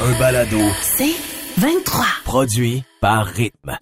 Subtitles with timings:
[0.00, 1.14] Un balado C'est
[1.58, 2.04] 23.
[2.24, 3.76] produit par Rythme.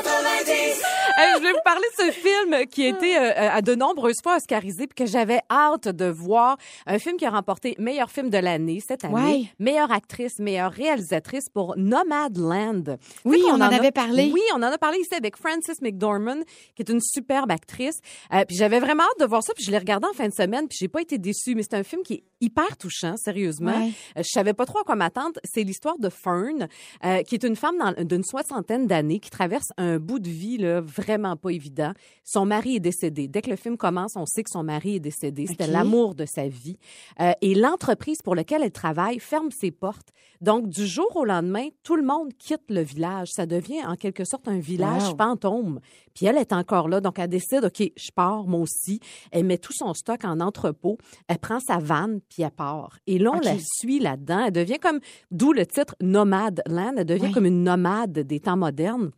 [0.00, 4.20] Hey, je vais vous parler de ce film qui a été euh, à de nombreuses
[4.22, 6.56] fois oscarisé puis que j'avais hâte de voir.
[6.86, 9.44] Un film qui a remporté meilleur film de l'année cette année, Ouais.
[9.58, 12.96] meilleure actrice, meilleure réalisatrice pour Nomadland.
[13.24, 14.30] Oui, on en a- avait parlé.
[14.32, 16.42] Oui, on en a parlé ici avec Frances McDormand,
[16.76, 17.98] qui est une superbe actrice.
[18.32, 20.34] Euh, puis j'avais vraiment hâte de voir ça, puis je l'ai regardé en fin de
[20.34, 21.56] semaine, puis j'ai pas été déçue.
[21.56, 23.72] Mais c'est un film qui est hyper touchant, sérieusement.
[23.76, 23.90] Ouais.
[24.18, 25.40] Euh, je savais pas trop à quoi m'attendre.
[25.42, 26.68] C'est l'histoire de Fern,
[27.04, 30.82] euh, qui est une femme d'une soixantaine d'années qui traverse un bout de vie là,
[30.82, 31.92] vraiment pas évident.
[32.24, 33.28] Son mari est décédé.
[33.28, 35.46] Dès que le film commence, on sait que son mari est décédé.
[35.46, 36.76] C'était l'amour de sa vie.
[37.20, 40.08] Euh, et l'entreprise pour laquelle elle travaille ferme ses portes.
[40.42, 43.28] Donc, du jour au lendemain, tout le monde quitte le village.
[43.32, 45.16] Ça devient en quelque sorte un village Wow.
[45.16, 45.80] fantôme.
[46.14, 47.00] Puis elle est encore là.
[47.00, 49.00] Donc, elle décide, OK, je pars, moi aussi.
[49.30, 50.98] Elle met tout son stock en entrepôt.
[51.28, 52.98] Elle prend sa vanne, puis elle part.
[53.06, 54.44] Et là, on la suit là-dedans.
[54.46, 54.98] Elle devient comme,
[55.30, 56.94] d'où le titre Nomade Land.
[56.98, 57.32] Elle devient Oui.
[57.32, 59.10] comme une nomade des temps modernes.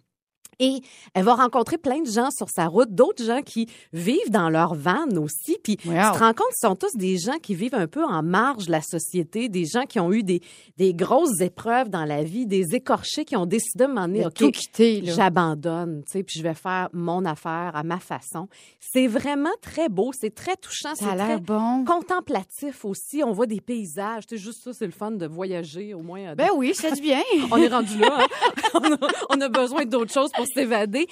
[0.60, 0.80] Et
[1.14, 4.74] elle va rencontrer plein de gens sur sa route, d'autres gens qui vivent dans leur
[4.74, 5.58] van aussi.
[5.64, 5.92] Puis Wow.
[5.92, 8.66] tu te rends compte, ce sont tous des gens qui vivent un peu en marge
[8.66, 10.40] de la société, des gens qui ont eu des,
[10.76, 14.26] des grosses épreuves dans la vie, des écorchés qui ont décidé de m'en De donner,
[14.26, 18.48] OK, tout quitter, j'abandonne, tu sais, puis je vais faire mon affaire à ma façon.
[18.80, 21.84] C'est vraiment très beau, c'est très touchant, c'est très bon.
[21.84, 23.22] contemplatif aussi.
[23.24, 26.20] On voit des paysages, c'est juste ça, c'est le fun de voyager au moins.
[26.30, 27.20] euh, Ben oui, ça du bien.
[27.50, 28.18] on est rendu là.
[28.20, 28.26] hein.
[28.74, 31.06] on, a, on a besoin d'autres choses pour s'évader.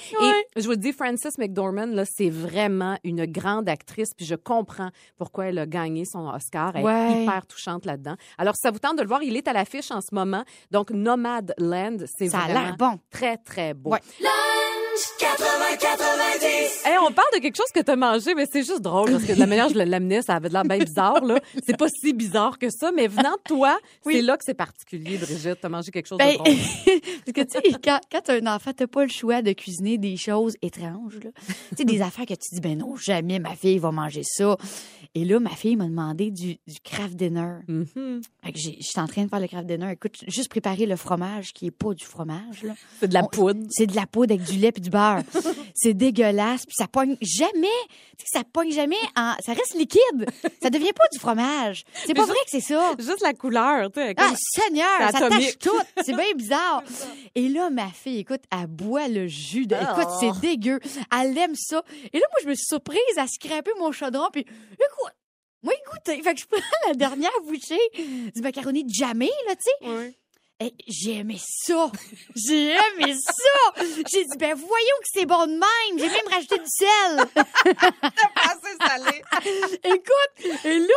[0.57, 4.11] Et je vous dis, Frances McDormand, là, c'est vraiment une grande actrice.
[4.17, 6.73] Puis je comprends pourquoi elle a gagné son Oscar.
[6.77, 7.13] Elle Ouais.
[7.19, 8.15] est hyper touchante là-dedans.
[8.39, 10.45] Alors, si ça vous tente de le voir, il est à l'affiche en ce moment.
[10.71, 12.99] Donc, Nomad Land, c'est Ça a vraiment l'air bon.
[13.11, 13.91] très, très beau.
[13.91, 14.01] Ouais.
[16.85, 19.25] Hey, on parle de quelque chose que tu as mangé, mais c'est juste drôle parce
[19.25, 21.25] que de la manière dont je l'amenais, ça avait de l'air bien bizarre.
[21.25, 21.39] là.
[21.65, 24.15] C'est pas si bizarre que ça, mais venant de toi, Oui.
[24.17, 25.61] c'est là que c'est particulier, Brigitte.
[25.61, 26.49] Tu as mangé quelque chose Ben, de drôle.
[27.27, 29.99] parce que tu sais, quand, quand t'as un enfant, t'as pas le choix de cuisiner
[29.99, 31.31] des choses étranges, là.
[31.71, 34.57] tu sais, des affaires que tu dis, ben non, jamais ma fille va manger ça.
[35.15, 37.57] Et là, ma fille m'a demandé du, du craft dinner.
[38.45, 39.91] Fait que j'ai- je suis en train de faire le craft dinner.
[39.93, 42.75] Écoute, juste préparer le fromage qui est pas du fromage, là.
[43.01, 43.61] C'est de la On- poudre.
[43.71, 45.23] C'est de la poudre avec du lait puis du beurre.
[45.75, 47.67] c'est dégueulasse, puis ça pogne jamais.
[48.19, 50.27] Tu sais, ça pogne jamais en ça reste liquide.
[50.63, 51.85] Ça devient pas du fromage.
[52.07, 52.93] C'est pas vrai que c'est ça.
[52.99, 54.15] Juste la couleur, tu sais.
[54.17, 55.81] Ah, comme- Seigneur, c'est ça tâche tout.
[56.05, 56.83] C'est bien bizarre.
[57.35, 59.67] Et là, ma fille, écoute, elle boit le jus.
[59.67, 59.75] De...
[59.75, 60.19] Écoute, Oh.
[60.21, 60.81] c'est dégueu.
[61.21, 61.83] Elle aime ça.
[62.13, 64.29] Et là, moi, je me suis surprise à scraper mon chaudron.
[64.33, 65.13] Puis, écoute,
[65.63, 66.23] moi, écoutez.
[66.23, 67.79] Fait que je prends la dernière bouchée
[68.35, 70.15] du macaroni jamais, là, tu sais.
[70.61, 71.89] Et j'ai aimé ça.
[72.35, 73.85] J'ai aimé ça.
[74.11, 75.99] J'ai dit, ben voyons que c'est bon de même.
[75.99, 77.25] J'ai même rajouté du sel.
[79.85, 80.95] Écoute, et là,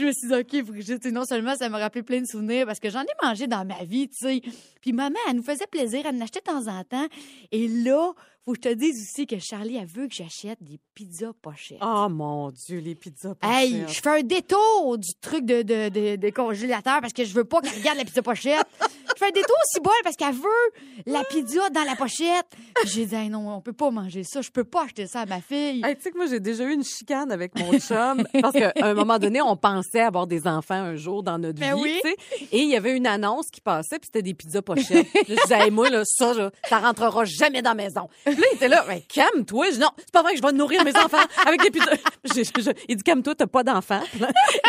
[0.00, 2.80] je me suis dit, OK, Brigitte, non seulement ça m'a rappelé plein de souvenirs parce
[2.80, 4.40] que j'en ai mangé dans ma vie, tu sais.
[4.80, 7.06] Puis maman, elle nous faisait plaisir, elle en achetait de temps en temps.
[7.50, 8.12] Et là,
[8.44, 11.78] faut que je te dise aussi que Charlie, elle veut que j'achète des pizzas pochettes.
[11.80, 13.88] Oh mon Dieu, les pizzas Hey, pochettes.
[13.96, 17.44] je fais un détour du truc de, de, de, de congélateur parce que je veux
[17.44, 18.66] pas qu'elle regarde la pizza pochette.
[18.80, 22.46] je fais un détour aussi bol parce qu'elle veut la pizza dans la pochette.
[22.86, 24.40] J'ai dit, Hey, non, on peut pas manger ça.
[24.42, 25.82] Je peux pas acheter ça à ma fille.
[25.84, 28.72] Hey, tu sais que moi, j'ai déjà eu une chicane avec mon chum parce qu'à
[28.82, 32.14] un moment donné, on pensait avoir des enfants un jour dans notre Ben vie, oui.
[32.50, 35.06] Et il y avait une annonce qui passait, puis c'était des pizzas pochettes.
[35.28, 38.08] Je disais, Hey, moi, là, ça, là, ça rentrera jamais dans la maison.
[38.32, 39.66] Puis là, il était là, ben, calme-toi.
[39.66, 41.80] Je dis, non, c'est pas vrai que je vais nourrir mes enfants avec des
[42.34, 44.00] je- il dit, calme-toi, t'as pas d'enfant.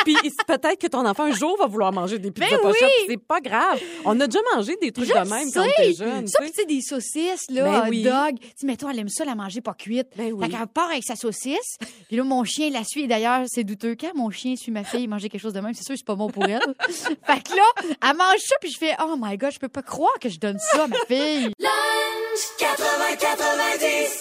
[0.06, 0.16] Puis
[0.48, 2.88] peut-être que ton enfant, un jour, va vouloir manger des pizzas Ben oui.
[3.08, 3.80] C'est pas grave.
[4.06, 5.72] On a déjà mangé des trucs Je de même quand on sais.
[5.90, 6.28] était jeune.
[6.28, 6.54] Ça, tu puis sais.
[6.54, 8.04] tu sais, des saucisses, là, Ben hot oui.
[8.04, 8.40] dog.
[8.40, 10.08] Tu sais, mettons, elle aime ça, la manger pas cuite.
[10.18, 10.46] Ben oui.
[10.46, 11.78] Fait qu'elle part avec sa saucisse.
[12.08, 13.08] Puis là, mon chien la suit.
[13.08, 13.96] D'ailleurs, c'est douteux.
[14.00, 16.06] Quand mon chien suit ma fille manger quelque chose de même, c'est sûr que c'est
[16.06, 16.60] pas bon pour elle.
[16.90, 17.64] fait que là,
[18.10, 20.40] elle mange ça, puis je fais, oh my god, je peux pas croire que je
[20.40, 21.52] donne ça à ma fille.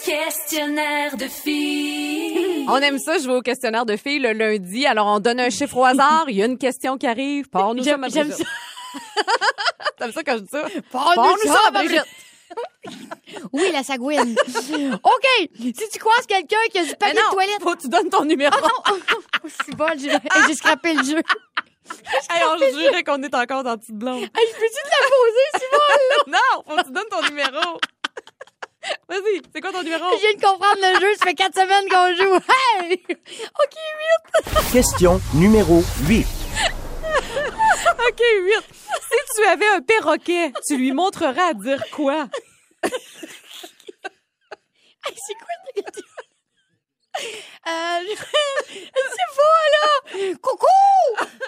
[0.05, 2.67] Questionnaire de filles.
[2.69, 4.85] On aime ça, je vais au questionnaire de filles le lundi.
[4.87, 6.25] Alors, on donne un chiffre au hasard.
[6.29, 7.49] Il y a une question qui arrive.
[7.49, 8.47] Pars-nous ça, ma j'aime Brigitte.
[8.47, 9.23] ça.
[9.99, 10.67] T'aimes ça quand je dis ça?
[10.91, 12.06] Parle-nous Parle-nous ça, Brigitte.
[13.53, 14.37] Oui, la sagouine.
[15.03, 15.49] OK.
[15.59, 17.62] Si tu croises quelqu'un qui a du papier non, de toilette.
[17.62, 18.55] faut que tu donnes ton numéro.
[18.91, 18.97] Oh,
[19.64, 20.11] c'est bon, j'ai
[20.49, 21.23] j'ai scrappé le jeu.
[22.31, 24.23] Hey, on jurait qu'on est encore dans Petite Blonde.
[24.23, 26.23] Hey, je peux-tu te la poser, Simon?
[26.38, 27.79] Non, faut que tu donnes ton numéro.
[29.08, 30.05] Vas-y, c'est quoi ton numéro?
[30.17, 32.40] Je viens de comprendre le jeu, ça fait quatre semaines qu'on joue.
[32.81, 33.02] Hey!
[33.08, 36.26] OK, Question numéro 8.
[38.08, 38.55] OK, 8.
[38.73, 42.26] Si tu avais un perroquet, tu lui montrerais à dire quoi?
[45.05, 46.05] Hey, c'est quoi ta question?
[47.69, 48.00] Euh,
[48.73, 50.35] c'est pas, là!
[50.40, 50.67] Coucou!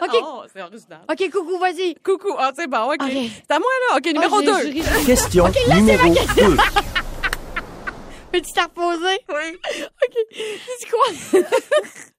[0.03, 1.01] OK, Oh, c'est original.
[1.11, 1.95] OK, coucou, vas-y.
[1.97, 2.35] Coucou.
[2.39, 3.01] Ah, c'est bon, OK.
[3.01, 3.11] OK.
[3.13, 3.97] C'est à moi, là.
[3.97, 4.53] OK, numéro Oh, je- 2.
[4.53, 5.05] je ris, je ris.
[5.07, 6.57] Question là, c'est numéro ma 2.
[8.35, 9.21] Peux-tu reposer?
[9.29, 9.85] Oui.
[9.85, 10.45] OK.
[10.81, 11.43] C'est quoi?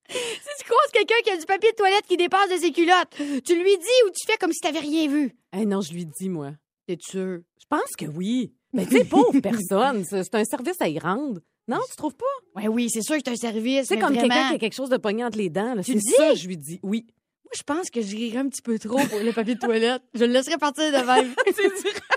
[0.07, 3.09] Si tu croises quelqu'un qui a du papier de toilette qui dépasse de ses culottes,
[3.43, 5.35] tu lui dis ou tu fais comme si t'avais rien vu?
[5.51, 6.51] Eh non, je lui dis, moi.
[6.87, 7.39] T'es sûr?
[7.59, 8.53] Je pense que oui.
[8.71, 11.41] Mais tu sais, pauvre personne, c'est c'est un service à y rendre.
[11.67, 12.61] Non, tu trouves pas?
[12.61, 13.87] Ouais, oui, c'est sûr que c'est un service.
[13.87, 14.29] C'est comme vraiment.
[14.29, 15.75] quelqu'un qui a quelque chose de pogné entre les dents.
[15.77, 16.11] Tu C'est dis?
[16.11, 16.79] ça, je lui dis.
[16.83, 17.07] Oui.
[17.43, 20.03] Moi, je pense que je rirais un petit peu trop pour le papier de toilette.
[20.13, 21.33] Je le laisserais partir de même.
[21.45, 22.14] tu non.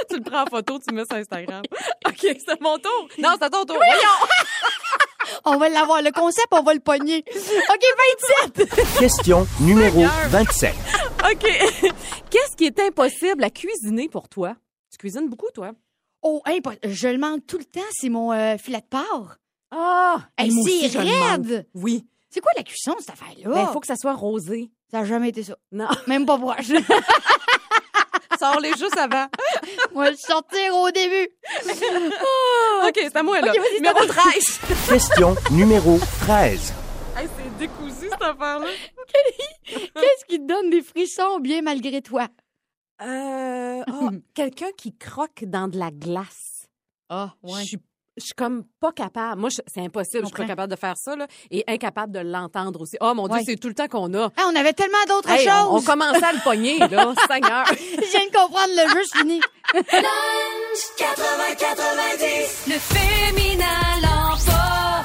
[0.08, 1.62] Tu le prends en photo, tu le mets sur Instagram.
[2.06, 3.08] OK, c'est mon tour.
[3.18, 3.76] Non, c'est à ton tour.
[3.76, 5.36] Voyons.
[5.44, 6.02] on va l'avoir.
[6.02, 7.24] Le concept, on va le pogner.
[7.28, 7.84] OK,
[8.54, 8.98] 27!
[8.98, 10.74] Question numéro 27.
[11.32, 11.42] OK.
[12.30, 14.54] Qu'est-ce qui est impossible à cuisiner pour toi?
[14.90, 15.72] Tu cuisines beaucoup, toi?
[16.22, 19.36] Oh, pas- je le manque tout le temps, c'est mon euh, filet de porc.
[19.70, 20.20] Ah!
[20.36, 21.66] Hey, moi c'est raide!
[21.74, 22.04] Oui.
[22.28, 23.48] C'est quoi la cuisson, cette affaire-là?
[23.54, 24.70] Ben, il faut que ça soit rosé.
[24.90, 25.56] Ça n'a jamais été ça.
[25.72, 25.88] Non.
[26.06, 26.68] Même pas proche.
[28.40, 29.26] Sors-les juste avant.
[29.94, 31.28] Moi, je sortir au début.
[32.86, 33.52] OK, c'est à moi, là.
[33.74, 34.14] Numéro à moi.
[34.14, 34.60] 13.
[34.88, 36.72] Question numéro 13.
[37.18, 38.66] hey, c'est décousu, cette affaire-là.
[39.66, 42.28] Qu'est-ce qui te donne des frissons bien malgré toi?
[43.02, 46.66] Euh, ah, quelqu'un qui croque dans de la glace.
[47.10, 47.78] Ah, Je suis
[48.20, 49.40] je suis comme pas capable.
[49.40, 50.22] Moi, je- c'est impossible.
[50.22, 51.26] Je suis pas capable de faire ça, là.
[51.50, 52.96] Et incapable de l'entendre aussi.
[53.00, 53.42] Oh, mon Dieu, Ouais.
[53.46, 54.28] c'est tout le temps qu'on a.
[54.36, 55.86] Ah, on avait tellement d'autres Hey, on, on choses.
[55.86, 56.86] commençait à le pogner, là.
[57.30, 57.64] Seigneur.
[57.68, 59.40] Je viens de comprendre le jeu, c'est fini.
[62.68, 63.66] Le féminin.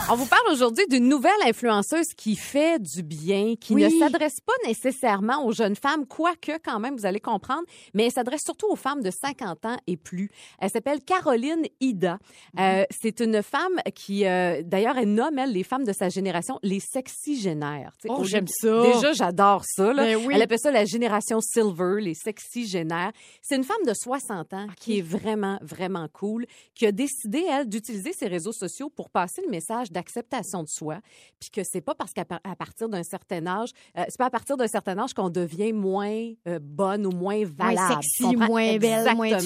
[0.07, 3.83] On vous parle aujourd'hui d'une nouvelle influenceuse qui fait du bien, qui Oui.
[3.85, 7.63] ne s'adresse pas nécessairement aux jeunes femmes, quoique quand même, vous allez comprendre,
[7.95, 10.29] mais elle s'adresse surtout aux femmes de 50 ans et plus.
[10.59, 12.19] Elle s'appelle Caroline Ida.
[12.59, 16.59] Euh, c'est une femme qui, euh, d'ailleurs, elle nomme, elle, les femmes de sa génération,
[16.61, 17.91] les sexygénaires.
[18.07, 18.83] Oh, j'aime ça.
[18.83, 19.91] Déjà, j'adore ça.
[19.91, 20.03] Là.
[20.03, 20.33] Ben oui.
[20.35, 23.11] Elle appelle ça la génération silver, les sexygénaires.
[23.41, 27.67] C'est une femme de 60 ans qui est vraiment, vraiment cool, qui a décidé, elle,
[27.67, 30.99] d'utiliser ses réseaux sociaux pour passer le message d'acceptation de soi,
[31.39, 34.29] puis que c'est pas parce qu'à à partir d'un certain âge, euh, c'est pas à
[34.29, 37.75] partir d'un certain âge qu'on devient moins euh, bonne ou moins valable.
[37.77, 39.37] Moins sexy, moins belle, moins.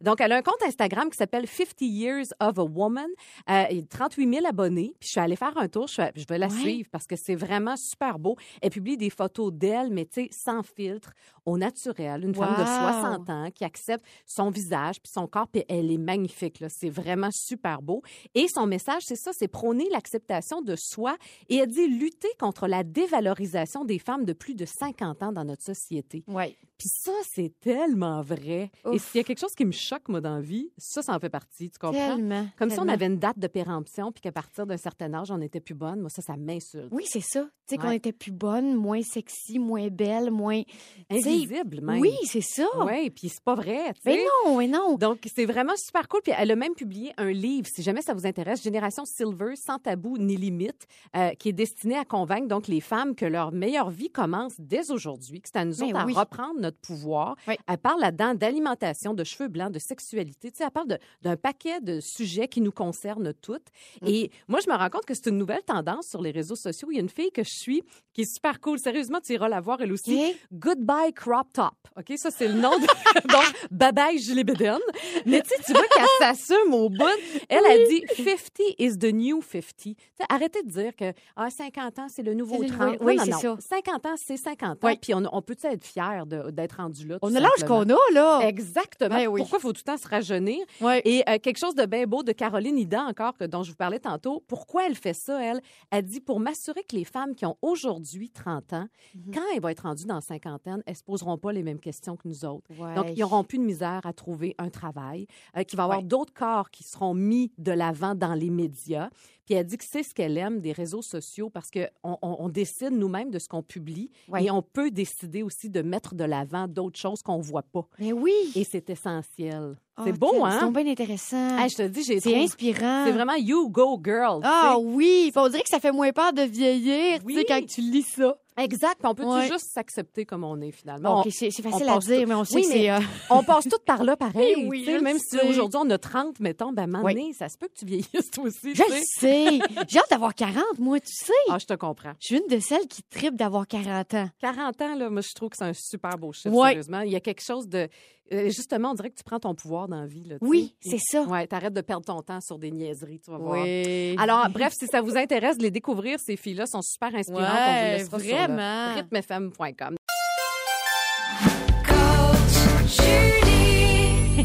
[0.00, 3.06] Donc, elle a un compte Instagram qui s'appelle 50 Years of a Woman.
[3.48, 4.94] Euh, il y a 38 000 abonnés.
[4.98, 5.86] Puis je suis allée faire un tour.
[5.86, 6.58] Je, suis- je vais la Ouais.
[6.60, 8.36] suivre parce que c'est vraiment super beau.
[8.60, 11.10] Elle publie des photos d'elle, mais tu sais, sans filtre,
[11.46, 12.24] au naturel.
[12.24, 12.66] Une femme de Wow.
[12.66, 15.48] 60 ans qui accepte son visage puis son corps.
[15.48, 16.60] Puis elle est magnifique.
[16.60, 16.68] là.
[16.68, 18.02] C'est vraiment super beau.
[18.34, 21.16] Et son message, c'est ça, c'est prôner l'acceptation de soi.
[21.48, 25.44] Et elle dit lutter contre la dévalorisation des femmes de plus de 50 ans dans
[25.44, 26.24] notre société.
[26.26, 26.56] Ouais.
[26.82, 28.72] Puis ça, c'est tellement vrai.
[28.92, 31.14] Et s'il y a quelque chose qui me choque, moi, dans la vie, ça, ça
[31.14, 32.16] en fait partie, tu comprends?
[32.16, 32.48] Tellement.
[32.58, 35.38] Comme si on avait une date de péremption, puis qu'à partir d'un certain âge, on
[35.38, 36.00] n'était plus bonne.
[36.00, 36.88] Moi, ça, ça m'insulte.
[36.90, 37.44] Oui, c'est ça.
[37.68, 40.62] Tu sais, qu'on était plus bonne, moins sexy, moins belle, moins.
[41.08, 42.00] Invisible, même.
[42.00, 42.66] Oui, c'est ça.
[42.84, 44.96] Oui, puis c'est pas vrai, tu Mais non, mais non.
[44.96, 46.22] Donc, c'est vraiment super cool.
[46.24, 49.78] Puis elle a même publié un livre, si jamais ça vous intéresse, Génération Silver, sans
[49.78, 53.90] tabou ni limite, euh, qui est destiné à convaincre donc les femmes que leur meilleure
[53.90, 56.14] vie commence dès aujourd'hui, que c'est à nous Mais autres oui.
[56.16, 57.36] à reprendre notre pouvoir.
[57.48, 57.54] Oui.
[57.68, 60.50] Elle parle là-dedans d'alimentation, de cheveux blancs, de sexualité.
[60.50, 63.66] Tu sais, elle parle de- d'un paquet de sujets qui nous concernent toutes.
[64.02, 64.06] Mm.
[64.08, 66.88] Et moi, je me rends compte que c'est une nouvelle tendance sur les réseaux sociaux.
[66.90, 68.78] Il y a une fille que je suis qui est super cool.
[68.78, 70.14] Sérieusement, tu iras la voir elle aussi.
[70.30, 70.36] OK.
[70.52, 71.72] Goodbye Crop Top.
[71.96, 72.86] OK, ça, c'est le nom de.
[73.28, 74.78] Donc, bye bye Julie Beden.
[75.26, 77.04] Mais tu sais, tu vois qu'elle s'assume au bout.
[77.48, 79.62] Elle a dit 50 is the new 50.
[79.76, 82.92] Tu sais, arrêtez de dire que ah, 50 ans, c'est le nouveau C'est le 30.
[82.92, 83.56] nouveau- oui, c'est ça.
[83.58, 84.88] 50 ans, c'est 50 ans.
[84.88, 84.96] Oui.
[85.00, 87.18] Puis on, on peut être fier de- d'être rendu là.
[87.22, 88.40] On a l'âge qu'on a, là.
[88.46, 89.14] Exactement.
[89.16, 89.40] Ben oui.
[89.40, 90.58] Pourquoi faut tout le temps se rajeunir?
[91.04, 93.76] Et euh, quelque chose de bien beau de Caroline Ida encore, que, dont je vous
[93.76, 94.42] parlais tantôt.
[94.46, 95.60] Pourquoi elle fait ça, elle?
[95.90, 99.34] Elle dit pour m'assurer que les femmes qui ont aujourd'hui 30 ans, Mhm.
[99.34, 102.16] quand elles vont être rendues dans la cinquantaine, elles se poseront pas les mêmes questions
[102.16, 102.70] que nous autres.
[102.78, 102.94] Ouais.
[102.94, 105.26] Donc, ils n'auront plus de misère à trouver un travail,
[105.56, 106.04] euh, qu'il va y avoir Ouais.
[106.04, 109.10] d'autres corps qui seront mis de l'avant dans les médias.
[109.52, 112.48] Puis elle dit que c'est ce qu'elle aime des réseaux sociaux parce qu'on on, on
[112.48, 116.66] décide nous-mêmes de ce qu'on publie et on peut décider aussi de mettre de l'avant
[116.66, 117.86] d'autres choses qu'on voit pas.
[117.98, 118.32] Mais oui.
[118.54, 119.76] Et c'est essentiel.
[119.96, 120.58] Ah, c'est beau, hein?
[120.74, 121.58] C'est bien intéressant.
[121.58, 123.04] Hey, je te dis, j'ai c'est inspirant.
[123.06, 124.40] C'est vraiment you go girl.
[124.40, 124.82] tu Ah sais.
[124.82, 127.44] oui, Puis on dirait que ça fait moins peur de vieillir, tu sais, Oui.
[127.46, 128.36] quand tu lis ça.
[128.58, 128.96] Exact.
[129.00, 129.48] Puis on peut Ouais.
[129.48, 131.20] juste s'accepter comme on est finalement?
[131.20, 132.74] OK, On- c'est on facile à passe dire, tout- mais on sait Oui, que mais
[132.74, 132.90] c'est...
[132.90, 132.98] euh,
[133.30, 134.66] on passe tout par là pareil.
[134.68, 135.46] Oui, tu sais, je le même si sais.
[135.48, 137.14] aujourd'hui on a 30, mettons, ben, à un moment Oui.
[137.14, 138.74] donné, ça se peut que tu vieillisses toi aussi.
[138.74, 139.04] Je tu le sais.
[139.20, 139.58] sais.
[139.88, 141.32] J'ai hâte d'avoir 40, moi, tu sais.
[141.50, 142.12] Ah, je te comprends.
[142.20, 144.28] Je suis une de celles qui tripe d'avoir 40 ans.
[144.40, 146.68] 40 ans, là, moi, je trouve que c'est un super beau chiffre, Ouais.
[146.70, 147.00] sérieusement.
[147.00, 147.88] Il y a quelque chose de.
[148.32, 150.24] Euh, Justement, on dirait que tu prends ton pouvoir dans la vie.
[150.24, 151.22] Là, Oui, c'est ça.
[151.24, 153.62] Ouais, t'arrêtes de perdre ton temps sur des niaiseries, tu vas voir.
[153.62, 154.14] Oui.
[154.18, 157.42] Alors, bref, si ça vous intéresse de les découvrir, ces filles-là sont super inspirantes.
[157.42, 158.94] on vous Ouais, laissera vraiment.
[158.94, 159.96] sur le rythmefm.com.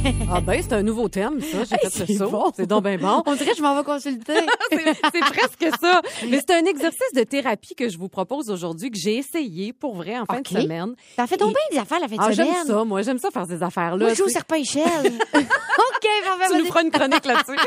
[0.31, 1.63] Ah ben, c'est un nouveau thème, ça.
[1.63, 2.29] J'ai fait c'est le saut.
[2.29, 2.51] bon.
[2.55, 3.23] C'est donc bien bon.
[3.25, 4.33] On dirait que je m'en vais consulter.
[4.71, 6.01] c'est presque ça.
[6.29, 9.95] Mais c'est un exercice de thérapie que je vous propose aujourd'hui, que j'ai essayé pour
[9.95, 10.53] vrai en fin OK.
[10.53, 10.95] de semaine.
[11.15, 12.47] T'as fait donc Et- bien des affaires la fin de Ah, semaine.
[12.55, 13.01] j'aime ça, moi.
[13.01, 13.97] J'aime ça faire ces affaires-là.
[14.05, 14.83] Moi, je joue au serpent échelle.
[15.33, 17.57] OK, parfait, tu nous feras une chronique là-dessus.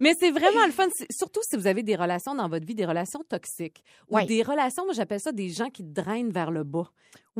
[0.00, 2.86] Mais c'est vraiment le fun, surtout si vous avez des relations dans votre vie, des
[2.86, 4.26] relations toxiques ou Ouais.
[4.26, 6.88] des relations, moi j'appelle ça des gens qui drainent vers le bas.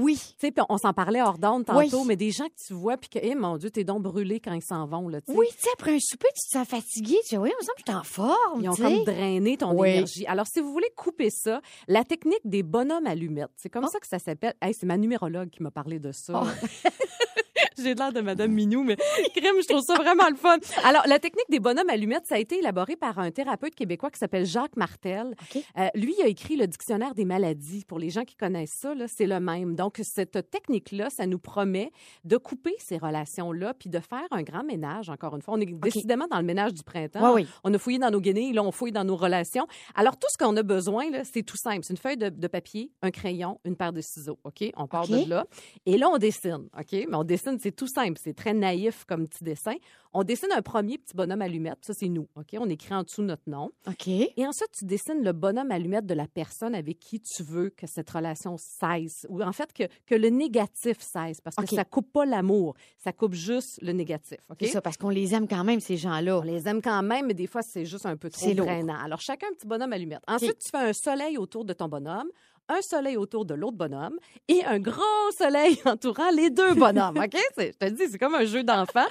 [0.01, 0.17] Oui.
[0.39, 2.05] Tu sais, on s'en parlait hors d'onde tantôt, Oui.
[2.07, 4.53] mais des gens que tu vois puis que, eh mon Dieu, t'es donc brûlé quand
[4.53, 5.19] ils s'en vont, là.
[5.29, 7.17] Oui, tu sais, après un souper, tu te sens fatigué.
[7.29, 8.63] Tu dis, oui, il me semble que je suis en forme.
[8.63, 9.89] Ils ont comme drainé ton Oui.
[9.91, 10.27] énergie.
[10.27, 13.91] Alors, si vous voulez couper ça, la technique des bonhommes allumettes, c'est comme Oh.
[13.93, 14.55] ça que ça s'appelle.
[14.63, 16.43] Hey, c'est ma numérologue qui m'a parlé de ça.
[16.45, 16.47] Oh.
[17.83, 18.97] J'ai l'air de Madame Minou, mais
[19.37, 20.59] crème, je trouve ça vraiment le fun.
[20.85, 24.19] Alors, la technique des bonhommes allumettes, ça a été élaboré par un thérapeute québécois qui
[24.19, 25.35] s'appelle Jacques Martel.
[25.77, 27.85] Euh, lui il a écrit le dictionnaire des maladies.
[27.85, 29.77] Pour les gens qui connaissent ça, c'est le même.
[29.77, 31.93] Donc, cette technique-là, ça nous promet
[32.25, 35.55] de couper ces relations-là puis de faire un grand ménage, encore une fois.
[35.55, 37.35] On est décidément dans le ménage du printemps.
[37.35, 37.49] Oui, oui.
[37.65, 39.67] On a fouillé dans nos guenilles, là, on fouille dans nos relations.
[39.95, 41.81] Alors, tout ce qu'on a besoin, c'est tout simple.
[41.83, 44.39] C'est une feuille de, de papier, un crayon, une paire de ciseaux.
[44.45, 44.65] OK?
[44.77, 45.47] On part de là.
[45.87, 46.69] Et là, on dessine.
[46.79, 46.93] OK?
[46.93, 48.19] Mais on dessine, c'est tout simple.
[48.23, 49.75] C'est très naïf comme petit dessin.
[50.15, 51.85] On dessine un premier petit bonhomme allumette.
[51.85, 52.27] Ça, c'est nous.
[52.35, 52.57] OK?
[52.59, 53.71] On écrit en dessous notre nom.
[53.87, 54.09] OK.
[54.09, 57.87] Et ensuite, tu dessines le bonhomme allumette de la personne avec qui tu veux que
[57.87, 59.27] cette relation cesse.
[59.29, 61.43] Ou en fait, que, que le négatif cesse.
[61.43, 62.75] Parce que ça coupe pas l'amour.
[62.97, 64.39] Ça coupe juste le négatif.
[64.49, 64.57] OK?
[64.61, 66.39] C'est ça, parce qu'on les aime quand même, ces gens-là.
[66.39, 68.97] On les aime quand même, mais des fois, c'est juste un peu trop drainant.
[68.97, 70.23] Alors, chacun un petit bonhomme allumette.
[70.27, 72.31] Ensuite, tu fais un soleil autour de ton bonhomme,
[72.69, 75.03] un soleil autour de l'autre bonhomme et un gros
[75.37, 77.19] soleil entourant les deux bonhommes.
[77.19, 77.37] OK?
[77.57, 79.07] C'est- Je te le dis, c'est comme un jeu d'enfant.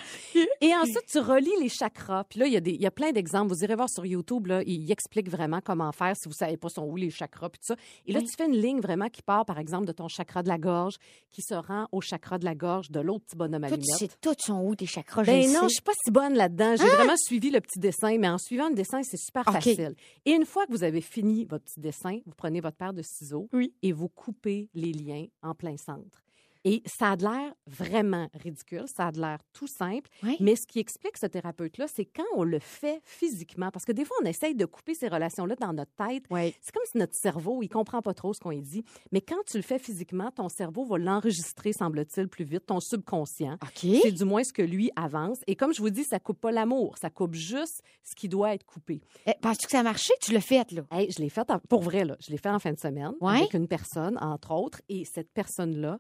[0.62, 2.24] Et ensuite, tu relis les chakras.
[2.26, 3.54] Puis là, il y, a des- il y a plein d'exemples.
[3.54, 6.70] Vous irez voir sur YouTube, là, il explique vraiment comment faire si vous savez pas
[6.70, 7.76] sont où les chakras, puis tout ça.
[8.06, 8.26] Et là, Oui.
[8.26, 10.96] tu fais une ligne vraiment qui part, par exemple, de ton chakra de la gorge,
[11.32, 13.86] qui se rend au chakra de la gorge de l'autre petit bonhomme tu allumette.
[13.98, 15.66] sais tout sont où tes chakras, je Ben le non, je.
[15.66, 15.70] Ah!
[15.70, 16.76] suis pas si bonne là-dedans.
[16.78, 19.96] J'ai vraiment suivi le petit dessin, mais en suivant le dessin, c'est super facile.
[20.26, 23.02] Et une fois que vous avez fini votre petit dessin, vous prenez votre paire de
[23.02, 23.74] ciseaux Oui.
[23.82, 26.27] et vous coupez les liens en plein centre.
[26.66, 30.38] Et ça a l'air vraiment ridicule, ça a l'air tout simple, Oui.
[30.40, 34.06] mais ce qui explique ce thérapeute-là, c'est quand on le fait physiquement, parce que des
[34.06, 36.24] fois, on essaye de couper ces relations-là dans notre tête.
[36.30, 36.54] Oui.
[36.62, 39.58] C'est comme si notre cerveau, il comprend pas trop ce qu'on dit, mais quand tu
[39.58, 43.54] le fais physiquement, ton cerveau va l'enregistrer, semble-t-il, plus vite, ton subconscient.
[43.62, 43.92] OK.
[44.02, 45.40] C'est du moins ce que lui avance.
[45.48, 48.54] Et comme je vous dis, ça coupe pas l'amour, ça coupe juste ce qui doit
[48.54, 49.02] être coupé.
[49.26, 50.14] Eh, Penses-tu que ça a marché?
[50.22, 50.84] Tu l'as fait, là?
[50.92, 52.18] Hey, je l'ai fait en- pour vrai, là.
[52.20, 53.38] Je l'ai fait en fin de semaine Ouais.
[53.38, 54.82] avec une personne, entre autres.
[54.90, 56.00] Et cette personne-là,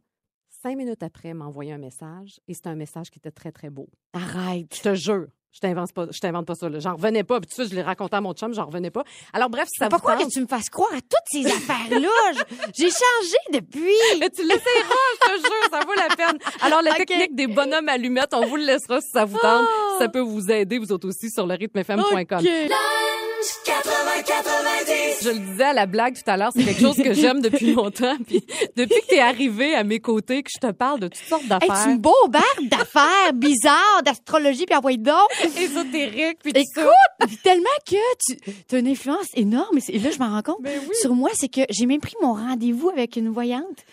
[0.67, 2.39] cinq minutes après, m'a envoyé un message.
[2.47, 3.88] Et c'était un message qui était très, très beau.
[4.13, 4.75] Arrête.
[4.75, 5.27] Je te jure.
[5.53, 6.67] Je t'invente pas, je t'invente pas ça.
[6.79, 7.39] J'en revenais pas.
[7.39, 9.03] Puis tout de suite, je l'ai raconté à mon chum, j'en revenais pas.
[9.33, 12.09] Alors bref, ça tente- que tu me fasses croire à toutes ces affaires-là?
[12.75, 13.95] J'ai changé depuis.
[14.19, 16.38] Mais tu l'essayeras, je te jure, ça vaut la peine.
[16.62, 19.65] Alors, la technique des bonhommes allumettes, on vous le laissera si ça vous tente.
[19.67, 19.95] Oh.
[20.00, 22.03] Ça peut vous aider, vous autres aussi, sur le rythmefm.com.
[22.25, 22.69] 80-90.
[25.22, 27.74] Je le disais à la blague tout à l'heure, c'est quelque chose que j'aime depuis
[27.74, 28.15] longtemps.
[28.25, 28.44] Puis
[28.75, 31.44] depuis que tu es arrivé à mes côtés, que je te parle de toutes sortes
[31.44, 35.27] Hey, d'affaires tu me bombardes d'affaires bizarres, d'astrologie, puis envoie donc.
[35.58, 36.82] ésotériques, puis tout ça.
[36.82, 37.96] Écoute, tellement que
[38.67, 39.77] tu as une influence énorme.
[39.89, 40.96] Et là, je m'en rends compte Ben oui.
[41.01, 43.86] sur moi, c'est que j'ai même pris mon rendez-vous avec une voyante.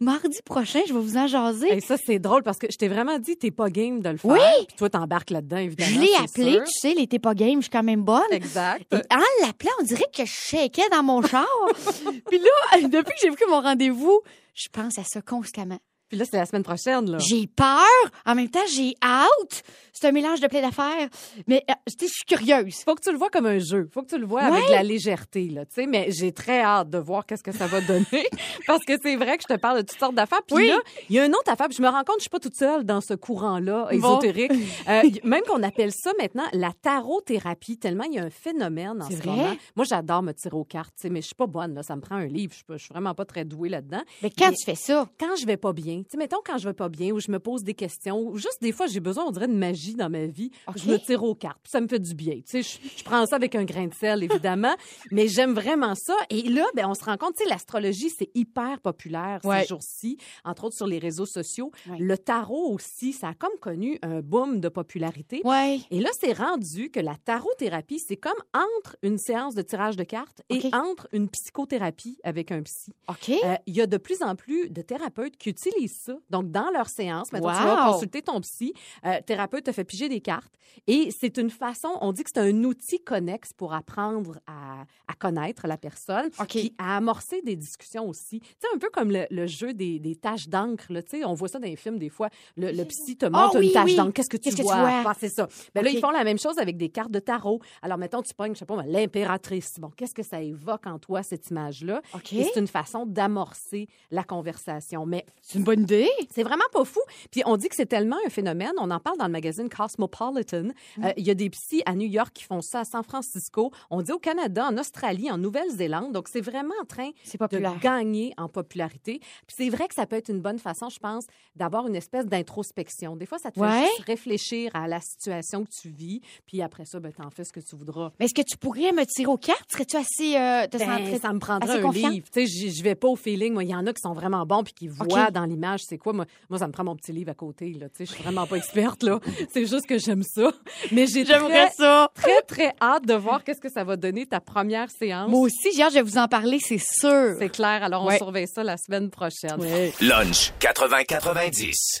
[0.00, 1.72] Mardi prochain, je vais vous en jaser.
[1.72, 4.16] Et ça, c'est drôle parce que je t'ai vraiment dit, t'es pas game de le
[4.16, 4.30] faire.
[4.30, 4.66] Oui.
[4.68, 5.90] Puis toi, t'embarques là-dedans, évidemment.
[5.90, 6.64] je l'ai appelé, sûr.
[6.64, 8.22] tu sais, elle était pas game, je suis quand même bonne.
[8.30, 8.86] Exact.
[8.92, 11.46] Et en l'appelant, on dirait que je shakeais dans mon char.
[12.30, 14.20] Puis là, depuis que j'ai pris mon rendez-vous,
[14.54, 15.78] je pense à ça constamment.
[16.08, 17.18] Puis là, c'est la semaine prochaine, là.
[17.18, 17.84] J'ai peur,
[18.26, 19.62] en même temps, j'ai out.
[19.92, 21.08] C'est un mélange de plein d'affaires.
[21.46, 22.76] Mais euh, je suis curieuse.
[22.84, 23.88] Faut que tu le vois comme un jeu.
[23.92, 24.68] Faut que tu le vois avec Ouais.
[24.68, 25.86] de la légèreté, là, tu sais.
[25.86, 28.04] Mais j'ai très hâte de voir qu'est-ce que ça va donner.
[28.66, 30.42] parce que c'est vrai que je te parle de toutes sortes d'affaires.
[30.46, 30.68] Puis Oui.
[30.68, 30.78] là,
[31.10, 31.66] il y a une autre affaire.
[31.68, 34.52] Puis je me rends compte que je suis pas toute seule dans ce courant-là ésotérique.
[34.88, 39.02] Euh, y- même qu'on appelle ça maintenant la tarothérapie, tellement il y a un phénomène
[39.02, 39.30] en C'est ce vrai?
[39.36, 39.56] moment.
[39.76, 41.82] Moi, j'adore me tirer aux cartes, tu sais, mais je suis pas bonne, là.
[41.82, 42.52] Ça me prend un livre.
[42.52, 44.02] Je suis pas- je suis vraiment pas très douée là-dedans.
[44.22, 46.38] Mais quand Mais- tu fais ça, Quand je vais pas bien, bien, tu sais, mettons
[46.44, 48.86] quand je vais pas bien ou je me pose des questions ou juste des fois
[48.86, 51.58] j'ai besoin, on dirait, de magie dans ma vie, je me tire aux cartes.
[51.62, 52.36] puis Ça me fait du bien.
[52.36, 54.74] Tu sais, je, je prends ça avec un grain de sel, évidemment,
[55.10, 56.14] mais j'aime vraiment ça.
[56.30, 59.62] Et là, ben, on se rend compte, tu sais, l'astrologie, c'est hyper populaire Ouais.
[59.62, 61.70] ces jours-ci, entre autres sur les réseaux sociaux.
[61.88, 61.98] Ouais.
[61.98, 65.40] Le tarot aussi, ça a comme connu un boom de popularité.
[65.44, 65.78] Ouais.
[65.90, 70.04] Et là, c'est rendu que la tarothérapie, c'est comme entre une séance de tirage de
[70.04, 72.92] cartes et entre une psychothérapie avec un psy.
[73.08, 73.30] OK.
[73.44, 76.14] Euh, Il y a de plus en plus de thérapeutes qui utilisent ça.
[76.30, 78.72] Donc, dans leur séance, maintenant, tu vas consulter ton psy,
[79.04, 80.52] euh, thérapeute te fait piger des cartes.
[80.86, 85.14] Et c'est une façon, on dit que c'est un outil connexe pour apprendre à, à
[85.18, 88.40] connaître la personne, puis à amorcer des discussions aussi.
[88.40, 90.86] Tu sais, un peu comme le, le jeu des, des taches d'encre.
[91.24, 92.28] on voit ça dans les films des fois.
[92.56, 93.96] Le, le psy te montre Ah oui, une tache oui.
[93.96, 94.12] d'encre.
[94.12, 95.02] Qu'est-ce que tu Qu'est-ce que tu vois?
[95.06, 95.48] Ah, c'est ça.
[95.74, 97.60] Ben là, ils font la même chose avec des cartes de tarot.
[97.82, 99.78] Alors, mettons, tu pognes, je sais pas, l'impératrice.
[99.80, 102.02] Bon, qu'est-ce que ça évoque en toi, cette image-là?
[102.32, 105.06] Et c'est une façon d'amorcer la conversation.
[105.06, 106.08] Mais C'est une bonne idée.
[106.34, 107.00] c'est vraiment pas fou.
[107.30, 108.72] Puis on dit que c'est tellement un phénomène.
[108.78, 110.68] On en parle dans le magazine Cosmopolitan.
[110.96, 111.04] Mm.
[111.04, 113.70] Euh, Il y a des psys à New York qui font ça à San Francisco.
[113.90, 116.12] On dit au Canada, en Australie, en Nouvelle-Zélande.
[116.12, 119.18] Donc c'est vraiment en train de gagner en popularité.
[119.46, 121.24] Puis c'est vrai que ça peut être une bonne façon, je pense,
[121.56, 123.16] d'avoir une espèce d'introspection.
[123.16, 126.20] Des fois, ça te fait juste réfléchir à la situation que tu vis.
[126.46, 128.12] Puis après ça, ben, t'en fais ce que tu voudras.
[128.18, 129.70] Mais est-ce que tu pourrais me tirer aux cartes?
[129.70, 130.36] Serais-tu assez.
[130.36, 132.08] Euh, te Ben, ça me prendrait un confiant?
[132.10, 132.26] livre.
[132.32, 133.52] Tu sais, je vais pas au feeling.
[133.52, 135.98] Moi, il y en a qui sont vraiment bons puis qui voient dans l'image c'est
[135.98, 136.12] quoi?
[136.12, 137.72] Moi, moi, ça me prend mon petit livre à côté.
[137.74, 137.88] Là.
[137.88, 139.02] Tu sais, je suis vraiment pas experte.
[139.02, 139.20] là.
[139.52, 140.50] C'est juste que j'aime ça.
[140.92, 142.10] Mais j'ai J'aimerais très, ça.
[142.14, 145.30] très, très hâte de voir qu'est-ce que ça va donner ta première séance.
[145.30, 147.34] Moi aussi, j'ai hâte de vous en parler, c'est sûr.
[147.38, 147.82] C'est clair.
[147.82, 148.16] Alors, on Ouais.
[148.18, 149.58] surveille ça la semaine prochaine.
[150.00, 152.00] Lunch 80-90.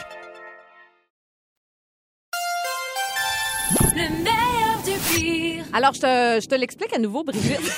[5.73, 7.59] Alors, je te, je te l'explique à nouveau, Brigitte.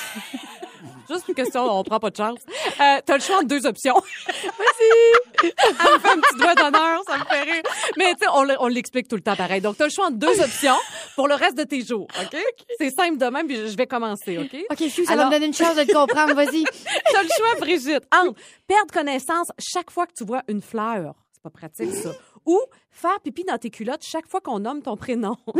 [1.10, 2.38] Juste une question, on prend pas de chance.
[2.80, 3.94] Euh, T'as le choix entre deux options.
[4.26, 5.20] Vas-y!
[5.42, 5.50] Elle
[5.94, 7.62] me fait un petit doigt d'honneur, ça me fait rire.
[7.98, 9.60] Mais tu sais, on, le- on l'explique tout le temps pareil.
[9.60, 10.76] Donc, t'as le choix entre deux options
[11.14, 12.38] pour le reste de tes jours, OK?
[12.78, 14.56] C'est simple de même, puis je je vais commencer, OK?
[14.70, 16.34] OK, Fiu, ça Alors- va me donner une chance de te comprendre.
[16.34, 16.64] Vas-y.
[17.12, 18.34] T'as le choix, Brigitte, entre
[18.66, 21.14] perdre connaissance chaque fois que tu vois une fleur.
[21.32, 22.12] C'est pas pratique, ça.
[22.46, 25.36] Ou faire pipi dans tes culottes chaque fois qu'on nomme ton prénom.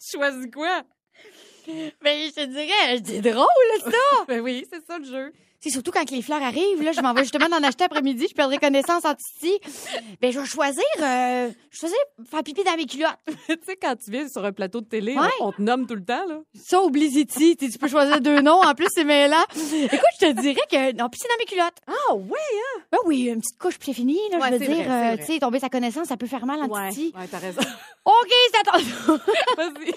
[0.00, 0.82] tu choisis quoi?
[2.02, 3.46] Ben, je te dirais, c'est drôle,
[3.82, 4.24] ça.
[4.26, 5.32] Ben oui, c'est ça le jeu.
[5.60, 8.34] C'est surtout quand les fleurs arrivent, là, je m'en vais justement d'en acheter après-midi, je
[8.34, 9.58] perdrai connaissance en ici.
[10.20, 11.96] Ben, je vais choisir, euh, je choisir
[12.30, 13.18] faire pipi dans mes culottes.
[13.26, 15.26] tu sais, quand tu viens sur un plateau de télé, Ouais.
[15.40, 16.38] on, on te nomme tout le temps, là.
[16.54, 17.56] Ça, oublie Ziti.
[17.56, 18.62] Tu peux choisir deux noms.
[18.62, 19.42] En plus, c'est mêlant.
[19.56, 21.78] Écoute, je te dirais que, non, pisser dans mes culottes.
[21.88, 22.80] Ah, ouais, hein?
[22.92, 24.38] Ben oui, une petite couche, puis c'est fini, là.
[24.38, 26.68] Ouais, je veux dire, euh, tu sais, tomber sa connaissance, ça peut faire mal en
[26.68, 27.12] Ouais, titi.
[27.18, 27.60] ouais, t'as raison.
[28.04, 29.18] OK, c'est attention.
[29.56, 29.90] Vas-y.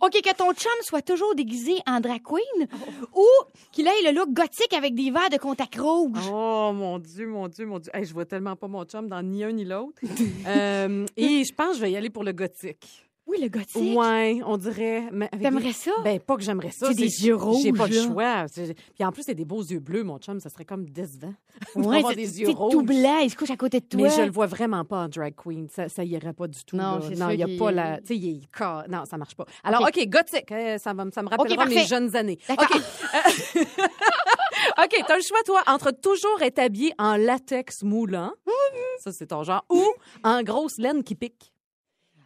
[0.00, 2.66] OK, que ton chum soit toujours déguisé en drag queen
[3.14, 3.26] ou
[3.72, 6.18] qu'il ait le look gothique avec des verres de contact rouge.
[6.30, 7.90] Oh, mon Dieu, mon Dieu, mon Dieu.
[7.94, 10.00] Hey, je vois tellement pas mon chum dans ni un ni l'autre.
[10.46, 13.06] Euh, et je pense que je vais y aller pour le gothique.
[13.24, 13.96] Oui, le gothique.
[13.96, 15.04] Ouais, on dirait.
[15.12, 15.92] mais avec T'aimerais des- ça?
[16.02, 16.88] Ben, pas que j'aimerais ça.
[16.88, 18.02] C'est des yeux rouges, J'ai pas le là.
[18.04, 18.48] choix.
[18.48, 20.40] C'est- Puis en plus, c'est des beaux yeux bleus, mon chum.
[20.40, 21.32] Ça serait comme décevant.
[21.76, 22.72] Ouais, c'est des yeux c'est rouges.
[22.72, 24.02] tout blanc, il se couche à côté de toi.
[24.02, 25.68] Mais je le vois vraiment pas en drag queen.
[25.68, 26.76] Ça, ça irait pas du tout.
[26.76, 27.00] Non, là.
[27.02, 27.98] c'est non, sûr il y a qu'il- pas la.
[27.98, 29.46] Tu sais, il est ca- Non, ça marche pas.
[29.62, 30.04] Alors, OK.
[30.08, 30.50] Gothique.
[30.50, 32.38] euh, Ça, va, me- ça me rappellera mes jeunes années.
[32.48, 32.66] D'accord.
[32.76, 32.82] OK.
[34.98, 38.32] OK, t'as le choix, toi, entre toujours être habillé en latex moulant,
[38.98, 39.84] ça c'est ton genre, ou
[40.24, 41.52] en grosse laine qui pique.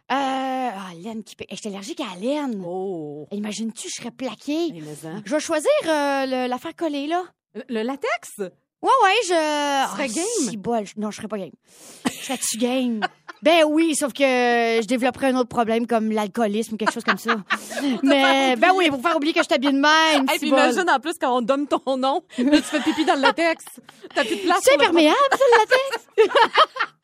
[0.09, 1.49] Euh, ah, laine qui pique.
[1.51, 2.63] Je suis allergique à la laine.
[2.65, 3.27] Oh.
[3.31, 4.71] Imagines-tu, je serais plaquée.
[4.73, 5.21] Mais hein.
[5.25, 7.23] Je vais choisir euh, le- l'affaire collée, là.
[7.53, 8.41] Le- Le latex?
[8.81, 9.85] Ouais, ouais, je.
[9.85, 10.49] Tu serais game?
[10.49, 10.83] Si bol.
[10.97, 11.51] Non, je serais pas game.
[12.05, 13.01] Je serais-tu game?
[13.43, 17.19] Ben oui, sauf que je développerais un autre problème comme l'alcoolisme ou quelque chose comme
[17.19, 17.35] ça.
[18.03, 20.27] Mais, ben oui, pour faire oublier que je t'habille de même.
[20.31, 23.13] Si puis imagine en plus quand on donne ton nom, là, tu fais pipi dans
[23.13, 23.63] le latex.
[24.15, 24.57] T'as plus de place.
[24.63, 26.07] C'est imperméable, ça, le latex?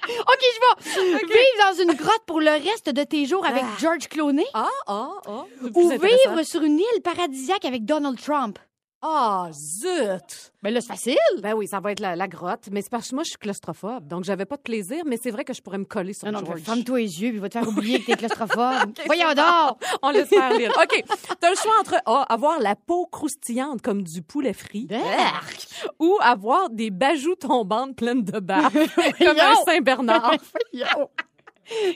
[0.10, 3.78] OK, je vais vivre dans une grotte pour le reste de tes jours avec Ah.
[3.80, 5.44] George Clooney Ah, ah, ah.
[5.76, 8.58] ou vivre sur une île paradisiaque avec Donald Trump.
[9.06, 10.54] Ah, zut!
[10.62, 11.18] Ben là, c'est facile.
[11.42, 13.38] Ben oui, ça va être la, la grotte, mais c'est parce que moi, je suis
[13.38, 16.26] claustrophobe, donc j'avais pas de plaisir, mais c'est vrai que je pourrais me coller sur
[16.32, 16.62] Non, non, George.
[16.62, 18.94] ferme-toi les yeux, puis va te faire oublier que t'es claustrophobe.
[19.06, 19.78] Voyons donc!
[20.02, 20.72] On laisse faire lire.
[20.82, 21.04] OK.
[21.38, 25.68] T'as le choix entre A, avoir la peau croustillante comme du poulet frit, Berk!
[26.00, 28.74] ou avoir des bajoux tombantes pleines de barbe,
[29.20, 29.56] comme un!
[29.66, 30.36] Saint-Bernard.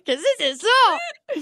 [0.06, 1.42] Qu'est-ce que c'est ça?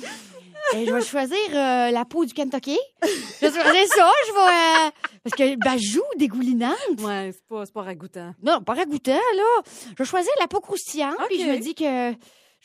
[0.74, 2.78] Eh, je vais choisir euh, la peau du Kentucky.
[3.04, 3.08] Je
[3.48, 4.12] vais choisir ça.
[4.28, 4.88] Je vais.
[4.88, 4.92] euh,
[5.24, 6.76] parce que bajou dégoulinante.
[7.00, 8.34] Ouais, c'est pas, c'est pas ragoûtant.
[8.44, 9.62] Non, pas ragoûtant, là.
[9.92, 11.16] Je vais choisir la peau croustillante.
[11.30, 11.46] Puis Ok.
[11.46, 12.12] je me dis que.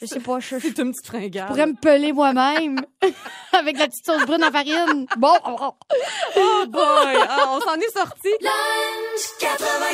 [0.00, 1.46] Je sais pas, je, je C'est une petite fringale.
[1.48, 2.76] pourrais me peler moi-même
[3.52, 5.06] avec la petite sauce brune en farine.
[5.18, 5.34] Bon.
[5.44, 7.16] Oh boy!
[7.28, 8.28] Ah, on s'en est sorti.
[8.40, 9.50] Lunch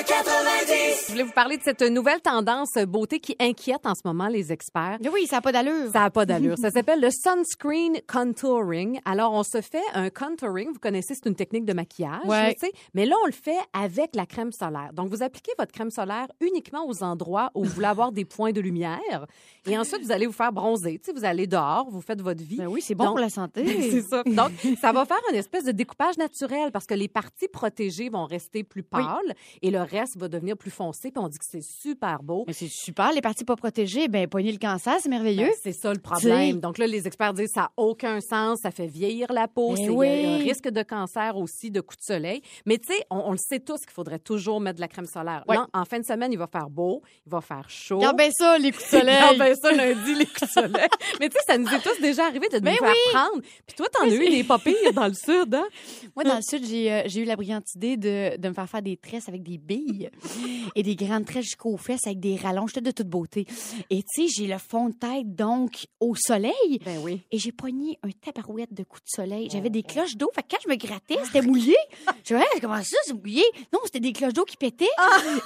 [0.06, 1.06] 80-90.
[1.06, 4.52] Je voulais vous parler de cette nouvelle tendance beauté qui inquiète en ce moment les
[4.52, 4.98] experts.
[5.02, 5.90] Mais oui, ça n'a pas d'allure.
[5.92, 6.56] Ça n'a pas d'allure.
[6.58, 9.00] Ça s'appelle le sunscreen contouring.
[9.04, 10.68] Alors, on se fait un contouring.
[10.72, 12.54] Vous connaissez, c'est une technique de maquillage, Ouais.
[12.54, 12.72] tu sais.
[12.94, 14.90] Mais là, on le fait avec la crème solaire.
[14.92, 18.52] Donc, vous appliquez votre crème solaire uniquement aux endroits où vous voulez avoir des points
[18.52, 19.26] de lumière.
[19.66, 20.98] Et ensuite, vous allez vous faire bronzer.
[20.98, 22.56] Tu sais, vous allez dehors, vous faites votre vie.
[22.56, 23.64] Ben oui, c'est bon Donc- pour la santé.
[23.90, 24.22] C'est ça.
[24.24, 28.24] Donc, ça va faire une espèce de découpage naturel parce que les parties protégées vont
[28.24, 31.11] rester plus pâles et le reste va devenir plus foncé.
[31.11, 32.44] Puis on dit que c'est super beau.
[32.46, 35.46] Mais c'est super, les parties pas protégées, ben pogner le cancer, c'est merveilleux.
[35.46, 36.50] Ben, c'est ça le problème.
[36.52, 36.61] T'sais.
[36.61, 39.76] Donc là, les experts disent ça n'a aucun sens, ça fait vieillir la peau, Ben
[39.76, 40.26] c'est a oui.
[40.26, 42.42] un risque de cancer aussi, de coups de soleil.
[42.66, 45.06] Mais tu sais, on, on le sait tous qu'il faudrait toujours mettre de la crème
[45.06, 45.44] solaire.
[45.48, 47.98] Là, en fin de semaine, il va faire beau, il va faire chaud.
[47.98, 49.14] Regarde bien ça, les coups de soleil.
[49.16, 50.88] Regarde bien ça lundi, les coups de soleil.
[51.20, 53.12] Mais tu sais, ça nous est tous déjà arrivé de nous Ben faire oui.
[53.12, 53.40] prendre.
[53.66, 55.66] Puis toi, t'en as eu des pas pires dans le sud, hein?
[56.14, 58.68] Moi, dans le sud, j'ai euh, j'ai eu la brillante idée de, de me faire
[58.68, 60.11] faire des tresses avec des billes
[60.75, 63.46] et des grandes tresses jusqu'aux fesses avec des rallonges, de toute beauté.
[63.90, 66.53] Et tu sais, j'ai le fond de tête, donc, au soleil.
[66.85, 67.22] Ben oui.
[67.31, 69.49] Et j'ai pogné un tabarouette de coups de soleil.
[69.51, 70.31] J'avais des cloches d'eau.
[70.35, 71.77] Fait que quand je me grattais, c'était mouillé.
[72.25, 73.44] Je me disais, comment ça, c'est mouillé?
[73.72, 74.85] Non, c'était des cloches d'eau qui pétaient.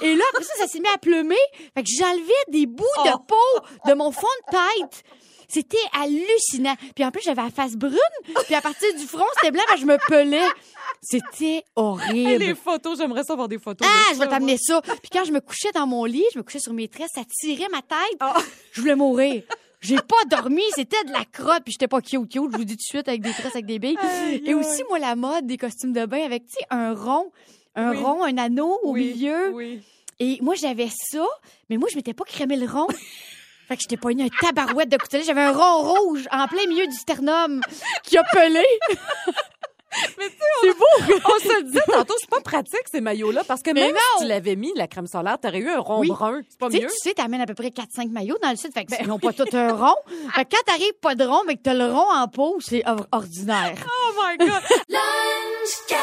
[0.01, 1.35] Et là, après ça, ça s'est mis à pleumer.
[1.75, 5.03] Fait que j'enlevais des bouts de peau de mon fond de tête.
[5.47, 6.75] C'était hallucinant.
[6.95, 7.97] Puis en plus, j'avais la face brune.
[8.45, 10.47] Puis à partir du front, c'était blanc, je me pelais.
[11.01, 12.43] C'était horrible.
[12.43, 13.87] les photos, j'aimerais ça voir des photos.
[13.89, 14.81] Ah, de je vais t'amener ça.
[14.81, 17.23] Puis quand je me couchais dans mon lit, je me couchais sur mes tresses, ça
[17.25, 18.17] tirait ma tête.
[18.19, 18.37] Ah.
[18.71, 19.43] Je voulais mourir.
[19.81, 22.77] J'ai pas dormi, c'était de la crotte, puis j'étais pas cute cute, je vous dis
[22.77, 23.97] tout de suite avec des tresses avec des billes.
[24.45, 27.31] Et aussi moi la mode des costumes de bain avec tu sais un rond,
[27.75, 27.97] un Oui.
[27.97, 29.49] rond, un anneau au Oui, milieu.
[29.53, 29.81] Oui.
[30.19, 31.25] Et moi j'avais ça,
[31.69, 32.85] mais moi je m'étais pas crémé le rond.
[33.71, 35.23] Fait que j'étais pogné un tabarouette de coutelet.
[35.23, 37.61] J'avais un rond rouge en plein milieu du sternum
[38.03, 38.65] qui a pelé.
[40.61, 41.15] C'est beau!
[41.25, 43.99] On se disait tantôt, c'est pas pratique ces maillots-là parce que Mais même non!
[44.19, 46.07] si tu l'avais mis, la crème solaire, t'aurais eu un rond Oui.
[46.07, 46.41] brun.
[46.49, 46.87] C'est pas Tu sais, mieux?
[46.89, 48.73] tu sais, t'amènes à peu près 4-5 maillots dans le sud.
[48.73, 49.95] Fait que ils n'ont pas tout un rond.
[50.33, 52.83] Fait que quand t'arrives pas de rond, mais que t'as le rond en peau, c'est
[52.87, 53.73] or- ordinaire.
[53.85, 54.61] Oh my God!
[55.61, 55.99] Lunch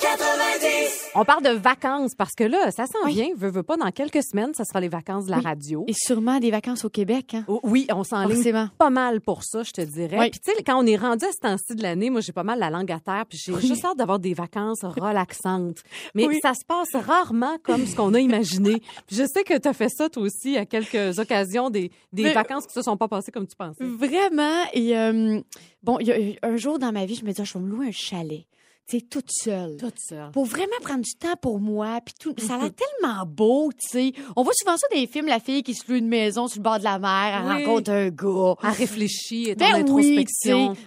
[0.00, 1.10] 80-90.
[1.14, 3.14] On parle de vacances parce que là, ça s'en Oui.
[3.14, 3.28] vient.
[3.36, 5.44] Veux, veux pas, dans quelques semaines, ça sera les vacances de la Oui.
[5.44, 5.84] radio.
[5.86, 7.44] Et sûrement des vacances au Québec, hein?
[7.48, 8.68] Oh, Oui, on s'enligne Forcément.
[8.78, 10.18] pas mal pour ça, je te dirais.
[10.18, 10.30] Oui.
[10.30, 12.42] Puis tu sais, quand on est rendu à ce temps-ci de l'année, moi j'ai pas
[12.42, 15.82] mal la langue à terre, puis j'ai juste hâte d'avoir des vacances relaxantes.
[16.14, 18.80] Mais ça se passe rarement comme ce qu'on a imaginé.
[19.06, 22.22] Puis je sais que tu as fait ça toi aussi à quelques occasions, des, des
[22.24, 23.84] Mais- vacances qui se sont pas passées comme tu pensais.
[23.84, 24.62] Vraiment.
[24.72, 25.40] Et euh,
[25.82, 27.88] bon, y a un jour dans ma vie, je me disais, je vais me louer
[27.88, 28.44] un chalet.
[28.88, 29.76] Tu sais, toute seule.
[29.78, 30.32] Toute seule.
[30.32, 32.00] Pour vraiment prendre du temps pour moi.
[32.04, 34.12] Puis tout, ça a l'air tellement beau, tu sais.
[34.34, 36.58] On voit souvent ça dans les films, la fille qui se loue une maison sur
[36.58, 37.64] le bord de la mer, elle Oui.
[37.64, 38.54] rencontre un gars.
[38.60, 40.24] À réfléchir, est en Ben oui.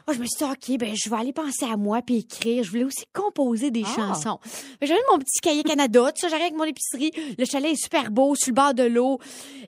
[0.06, 2.64] Moi, je me suis dit, OK, ben, je vais aller penser à moi puis écrire.
[2.66, 3.96] Je voulais aussi composer des Ah.
[3.96, 4.40] chansons.
[4.82, 7.12] Que J'avais mon petit cahier Canada, tout ça, j'arrive avec mon épicerie.
[7.38, 9.20] Le chalet est super beau, sur le bord de l'eau.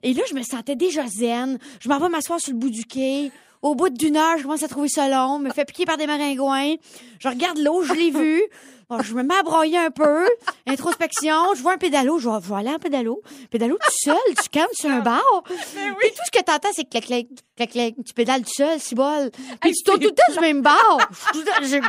[0.02, 1.58] Et là, je me sentais déjà zen.
[1.80, 3.32] Je m'en vais m'asseoir sur le bout du quai.
[3.62, 6.06] Au bout d'une heure, je commence à trouver ça long, me fait piquer par des
[6.06, 6.74] maringouins.
[7.18, 8.42] Je regarde l'eau, je l'ai vu.
[8.88, 10.26] Bon, je me mets à broyer un peu.
[10.66, 13.20] Introspection, je vois un pédalo, je vais, je vais aller en pédalo.
[13.50, 15.22] Pédalo tout seul, tu calmes sur un bar.
[15.44, 17.94] Puis tout ce que t'entends, c'est clac, clac, clac, clac.
[18.06, 19.30] Tu pédales tout seul, si bol.
[19.60, 20.98] Puis tu tournes tout le temps du même bar.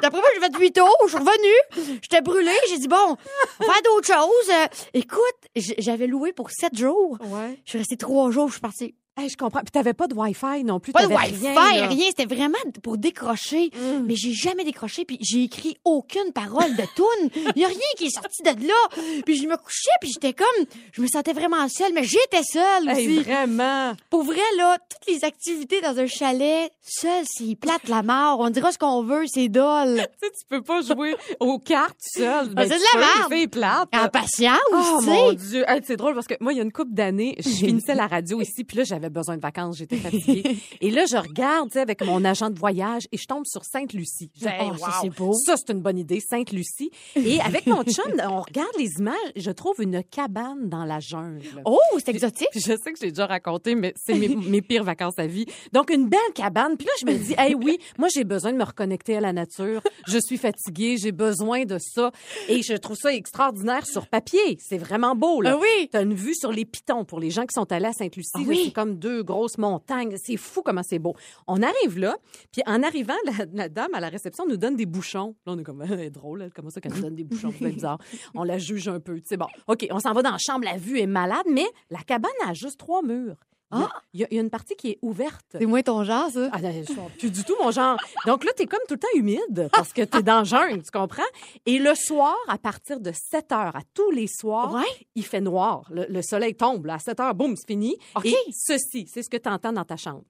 [0.01, 1.99] D'après moi, j'ai fait huit tours, je suis revenue.
[2.01, 3.15] J'étais brûlée, j'ai dit, bon,
[3.62, 4.49] on va faire d'autres choses.
[4.51, 7.17] Euh, écoute, j'avais loué pour sept jours.
[7.21, 7.58] Ouais.
[7.63, 8.95] Je suis restée trois jours, je suis partie.
[9.19, 9.60] Hey, je comprends.
[9.62, 10.91] Puis t'avais pas de Wi-Fi non plus.
[10.93, 12.08] Pas de Wi-Fi, rien.
[12.15, 13.71] C'était vraiment pour décrocher.
[13.75, 14.05] Mm.
[14.05, 17.29] Mais j'ai jamais décroché, puis j'ai écrit aucune parole de tune.
[17.55, 19.21] Il y a rien qui est sorti de là.
[19.25, 20.65] Puis je me couchais, puis j'étais comme...
[20.93, 23.19] Je me sentais vraiment seule, mais j'étais seule Hey, aussi.
[23.23, 23.93] vraiment.
[24.10, 28.39] Pour vrai, là, toutes les activités dans un chalet, seul, c'est plate la mort.
[28.39, 30.08] On dira ce qu'on veut, c'est dole.
[30.21, 32.51] Tu sais, tu peux pas jouer aux cartes seul.
[32.55, 33.27] Ah, c'est de la merde.
[33.32, 33.89] C'est plate.
[33.93, 35.34] En patience, Oh mon.
[35.34, 37.95] Dieu, Hey, c'est drôle parce que moi il y a une couple d'années, je finissais
[37.95, 40.58] la radio ici puis là j'avais j'avais besoin de vacances, j'étais fatiguée.
[40.82, 44.32] et là, je regarde, avec mon agent de voyage et je tombe sur Sainte-Lucie.
[44.36, 45.34] Je dis, Oh, ça, c'est beau.
[45.34, 46.91] Ça, c'est une bonne idée, Sainte-Lucie.
[47.15, 51.41] Et avec mon chum, on regarde les images je trouve une cabane dans la jungle.
[51.65, 52.50] Oh, c'est exotique.
[52.52, 55.45] Puis je sais que j'ai déjà raconté, mais c'est mes, mes pires vacances à vie.
[55.74, 56.78] Donc, une belle cabane.
[56.78, 59.34] Puis là, je me dis, hey, oui, moi, j'ai besoin de me reconnecter à la
[59.34, 59.82] nature.
[60.08, 62.12] Je suis fatiguée, j'ai besoin de ça.
[62.48, 64.58] Et je trouve ça extraordinaire sur papier.
[64.60, 65.54] C'est vraiment beau, là.
[65.56, 65.89] Ah oui.
[65.91, 68.32] T'as une vue sur les pitons pour les gens qui sont allés à Sainte-Lucie.
[68.36, 68.62] Ah oui.
[68.65, 70.16] C'est comme deux grosses montagnes.
[70.18, 71.16] C'est fou comment c'est beau.
[71.48, 72.18] On arrive là,
[72.52, 73.16] puis en arrivant,
[73.54, 75.36] la, dame à la réception nous donne des bouchons.
[75.46, 77.54] Là, on est comme, elle est drôle, elle, comment ça qu'elle nous donne des bouchons?
[77.58, 78.00] C'est bizarre.
[78.36, 79.16] On la juge un peu.
[79.20, 81.66] Tu sais, bon, OK, on s'en va dans la chambre, la vue est malade, mais
[81.90, 83.36] la cabane a juste trois murs.
[83.71, 85.45] Il y a- il y, a, il y a une partie qui est ouverte.
[85.51, 86.49] C'est moins ton genre, ça.
[86.51, 87.97] Ah, non, je suis plus du tout mon genre.
[88.25, 90.89] Donc là, t'es comme tout le temps humide parce que t'es dans le jungle, tu
[90.91, 91.21] comprends?
[91.67, 94.82] Et le soir, à partir de 7 heures, à tous les soirs, Ouais.
[95.15, 95.84] il fait noir.
[95.91, 96.86] Le, le soleil tombe.
[96.88, 96.95] là.
[96.95, 97.95] à 7 heures, boum, c'est fini.
[98.23, 100.23] Et ceci, c'est ce que tu entends dans ta chambre.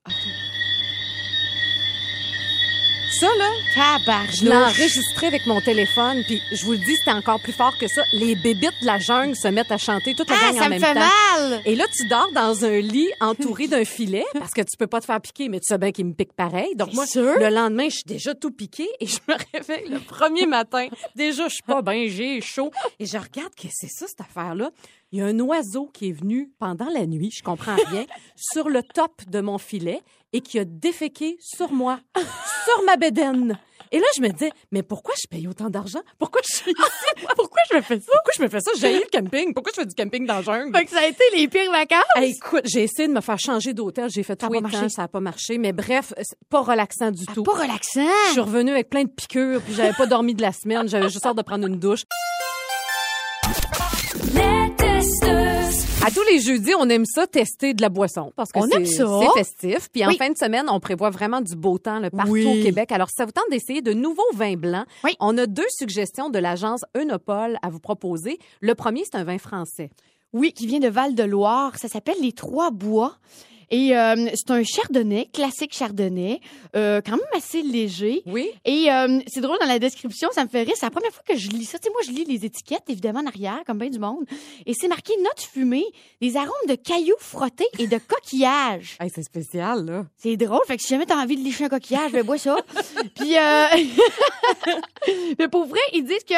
[3.20, 4.36] Ça, là, Tabarnouche.
[4.38, 7.78] je l'ai enregistré avec mon téléphone, puis je vous le dis, c'était encore plus fort
[7.78, 8.02] que ça.
[8.14, 10.66] Les bébites de la jungle se mettent à chanter toute la Ah, gang en ça
[10.66, 11.00] me même fait temps.
[11.00, 11.62] mal.
[11.66, 15.02] Et là, tu dors dans un lit entouré d'un filet parce que tu peux pas
[15.02, 16.76] te faire piquer, mais tu sais bien qu'il me pique pareil.
[16.78, 17.38] Donc, moi, sûr?
[17.40, 20.88] le lendemain, je suis déjà tout piqué et je me réveille le premier matin.
[21.16, 22.72] Déjà, je suis pas bien, j'ai chaud.
[23.00, 24.72] Et je regarde que c'est ça, cette affaire-là.
[25.12, 28.06] Il y a un oiseau qui est venu pendant la nuit, je comprends rien,
[28.36, 30.02] sur le top de mon filet
[30.34, 33.58] et qui a déféqué sur moi, sur ma bédaine.
[33.92, 36.02] Et là, je me dis, mais pourquoi je paye autant d'argent?
[36.20, 37.26] Pourquoi je suis ici?
[37.36, 38.12] Pourquoi je me fais ça?
[38.12, 38.72] Pourquoi je me fais ça?
[38.80, 39.52] J'ai eu le camping.
[39.52, 40.78] Pourquoi je fais du camping dans la jungle?
[40.78, 42.04] Fait que ça a été les pires vacances.
[42.16, 44.08] Hey, écoute, j'ai essayé de me faire changer d'hôtel.
[44.12, 44.90] J'ai fait Ça a tout le marché.
[44.90, 45.58] ça n'a pas marché.
[45.58, 46.14] Mais bref,
[46.52, 47.42] pas relaxant du tout.
[47.42, 48.06] Pas relaxant?
[48.28, 50.88] Je suis revenue avec plein de piqûres, puis j'avais pas dormi de la semaine.
[50.88, 52.04] J'avais juste hâte de prendre une douche.
[56.06, 58.32] À tous les jeudis, on aime ça, tester de la boisson.
[58.36, 59.90] Parce que c'est- festif.
[59.92, 60.18] Puis en Oui.
[60.18, 62.46] fin de semaine, on prévoit vraiment du beau temps partout Oui.
[62.46, 62.92] au Québec.
[62.94, 65.16] Alors, si ça vous tente d'essayer de nouveaux vins blancs, Oui.
[65.20, 68.40] on a deux suggestions de l'agence Eunopol à vous proposer.
[68.62, 69.90] Le premier, c'est un vin français.
[70.32, 71.78] Oui, qui vient de Val-de-Loire.
[71.78, 73.16] Ça s'appelle les Trois Bois.
[73.72, 76.42] Et euh, c'est un chardonnay, classique chardonnay,
[76.76, 78.24] euh, quand même assez léger.
[78.26, 78.50] Oui.
[78.66, 80.74] Et euh, c'est drôle dans la description, ça me fait rire.
[80.76, 81.78] C'est la première fois que je lis ça.
[81.78, 84.26] Tu sais, moi, je lis les étiquettes, évidemment, en arrière, comme bien du monde.
[84.66, 85.86] Et c'est marqué notes fumées,
[86.22, 88.98] des arômes de cailloux frottés et de coquillages.
[89.00, 90.06] Hey, c'est spécial, là.
[90.18, 90.62] C'est drôle.
[90.68, 92.58] Fait que si jamais t'as envie de lécher un coquillage, ben bois ça.
[93.16, 93.66] Puis, euh...
[95.40, 96.34] mais pour vrai, ils disent que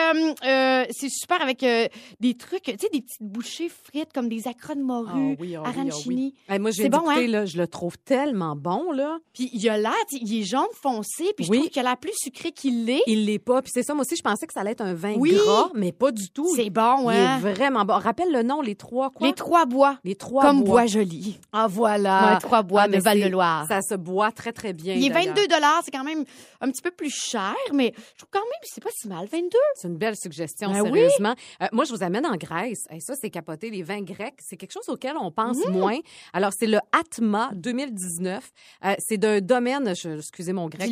[0.45, 1.87] euh, c'est super avec euh,
[2.19, 5.35] des trucs, tu sais, des petites bouchées frites comme des acras de morue, Ah oui,
[5.39, 5.55] oui, oui.
[5.55, 6.33] arancini.
[6.49, 9.17] Hey, moi, j'ai C'est bon, goûté, là, je le trouve tellement bon, là.
[9.33, 11.57] Puis il a l'air, il est jaune foncé, puis je Oui.
[11.59, 13.01] trouve qu'il a l'air plus sucré qu'il l'est.
[13.07, 13.61] Il l'est pas.
[13.61, 15.33] Puis c'est ça, moi aussi, je pensais que ça allait être un vin Oui.
[15.33, 16.47] gras, mais pas du tout.
[16.55, 17.37] C'est bon, Il hein?
[17.37, 17.93] est vraiment bon.
[17.95, 19.27] Rappelle le nom, les trois quoi?
[19.27, 20.81] Les trois bois, Les trois comme bois.
[20.81, 21.39] bois joli.
[21.51, 22.33] Ah, voilà.
[22.33, 23.65] Ouais, trois bois Ah, de Val-de-Loire.
[23.67, 24.95] Ça se boit très, très bien.
[24.95, 25.35] Il est d'ailleurs.
[25.35, 25.47] 22
[25.85, 26.23] c'est quand même
[26.61, 29.25] un petit peu plus cher, mais je trouve quand même que c'est pas si mal,
[29.31, 29.49] 22.
[29.75, 30.91] C'est une belle suggestion, Ben oui.
[30.91, 31.35] sérieusement.
[31.61, 32.85] Euh, moi, je vous amène en Grèce.
[32.93, 33.69] Et ça, c'est capoté.
[33.69, 35.71] Les vins grecs, c'est quelque chose auquel on pense Mmh.
[35.71, 35.97] moins.
[36.33, 36.79] Alors, c'est le
[37.11, 38.51] Atma 2019.
[38.85, 40.89] Euh, c'est d'un domaine, je, excusez mon grec,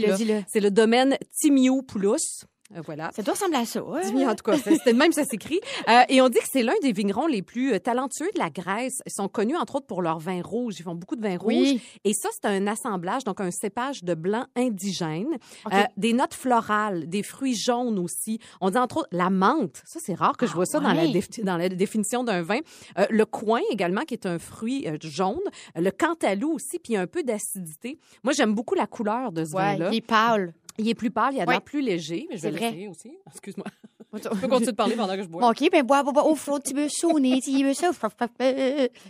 [0.48, 2.46] c'est le domaine Timiopoulos.
[2.76, 3.10] Euh, voilà.
[3.16, 3.84] Ça doit ressembler à ça.
[3.84, 4.06] ouais.
[4.06, 5.60] Dimi, en tout cas, c'était même ça s'écrit.
[5.88, 8.50] Euh, et on dit que c'est l'un des vignerons les plus euh, talentueux de la
[8.52, 9.02] Grèce.
[9.08, 10.76] Ils sont connus entre autres pour leur vin rouge.
[10.80, 11.80] Ils font beaucoup de vin rouge.
[12.04, 15.38] Et ça, c'est un assemblage, donc un cépage de blanc indigène.
[15.74, 18.40] Euh, des notes florales, des fruits jaunes aussi.
[18.62, 19.82] On dit entre autres la menthe.
[19.86, 21.06] Ça, c'est rare que je Ah vois ça dans, la
[21.44, 22.60] dans définition d'un vin.
[22.98, 25.40] Euh, le coin également, qui est un fruit jaune.
[25.76, 27.98] Le cantalou aussi, puis un peu d'acidité.
[28.24, 29.90] Moi, j'aime beaucoup la couleur de ce Ouais, vin-là.
[29.92, 30.54] il est pâle.
[30.80, 32.60] Il est plus pâle, il a l'air plus léger, mais je vais vrai.
[32.72, 33.16] l'essayer aussi.
[33.28, 33.66] Excuse-moi.
[34.14, 35.48] Je peux continuer de parler pendant que je bois.
[35.50, 37.92] OK, ben bois, bois, bois, au fond, tu veux sonner, tu veux ça.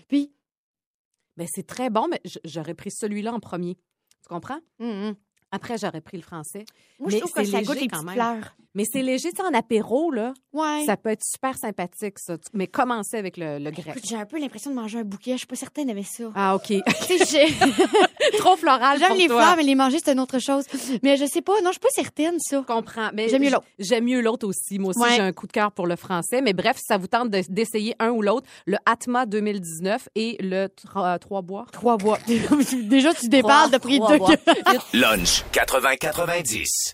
[0.08, 0.32] Puis,
[1.38, 3.76] Ben, c'est très bon, mais j- j'aurais pris celui-là en premier.
[3.76, 4.60] Tu comprends?
[4.80, 5.16] hum, hum.
[5.52, 6.64] Après, j'aurais pris le français.
[7.00, 8.42] moi, je Mais trouve que c'est ça goûte léger les quand petites même.
[8.42, 8.56] fleurs.
[8.80, 10.34] Mais c'est léger, tu sais, en apéro, là.
[10.54, 10.84] Ouais.
[10.86, 12.38] Ça peut être super sympathique, ça.
[12.54, 13.88] Mais commencez avec le, le grec.
[13.90, 15.34] Écoute, j'ai un peu l'impression de manger un bouquet.
[15.34, 16.24] Je suis pas certaine d'aimer ça.
[16.34, 16.70] Ah, OK.
[18.38, 19.42] Trop floral J'aime pour les toi.
[19.44, 20.64] fleurs, mais les manger, c'est une autre chose.
[21.04, 21.54] Mais je sais pas.
[21.62, 22.62] Non, je suis pas certaine, ça.
[22.62, 23.10] Je comprends.
[23.14, 23.66] Mais J'aime mieux l'autre.
[23.80, 24.80] J'aime mieux l'autre aussi.
[24.80, 25.16] Moi aussi, Ouais.
[25.16, 26.42] j'ai un coup de cœur pour le français.
[26.42, 30.38] Mais bref, si ça vous tente de- d'essayer un ou l'autre, le Atma 2019 et
[30.40, 31.66] le Trois Trois Bois.
[31.72, 32.18] Trois bois.
[32.74, 34.36] Déjà, tu déparles de prix Trois de bois.
[34.94, 36.94] Lunch 80-90.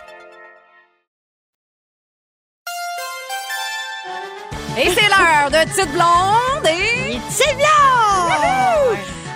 [4.77, 7.19] Et c'est l'heure de Petite Blonde et...
[7.29, 7.67] C'est bien!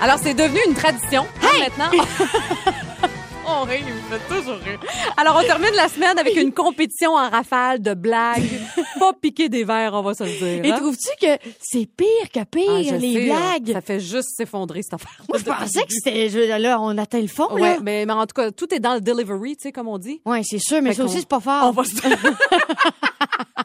[0.01, 1.91] Alors, c'est devenu une tradition hein, maintenant.
[3.47, 4.79] on rit, il me fait toujours rire.
[5.17, 8.43] Alors, on termine la semaine avec une compétition en rafale de blagues.
[8.99, 10.65] Pas piquer des verres, on va se le dire.
[10.65, 10.77] Et hein?
[10.77, 13.73] trouves-tu que c'est pire que pire, Ah, les sais, blagues?
[13.73, 15.21] Ça fait juste s'effondrer, cette affaire.
[15.29, 16.29] Moi, je pensais que c'était...
[16.59, 17.77] Là, on atteint le fond, Ouais, là.
[17.81, 20.21] mais, mais en tout cas, tout est dans le delivery, tu sais, comme on dit.
[20.25, 21.65] Ouais, c'est sûr, mais Fait ça aussi, c'est pas fort.
[21.67, 21.91] On va se...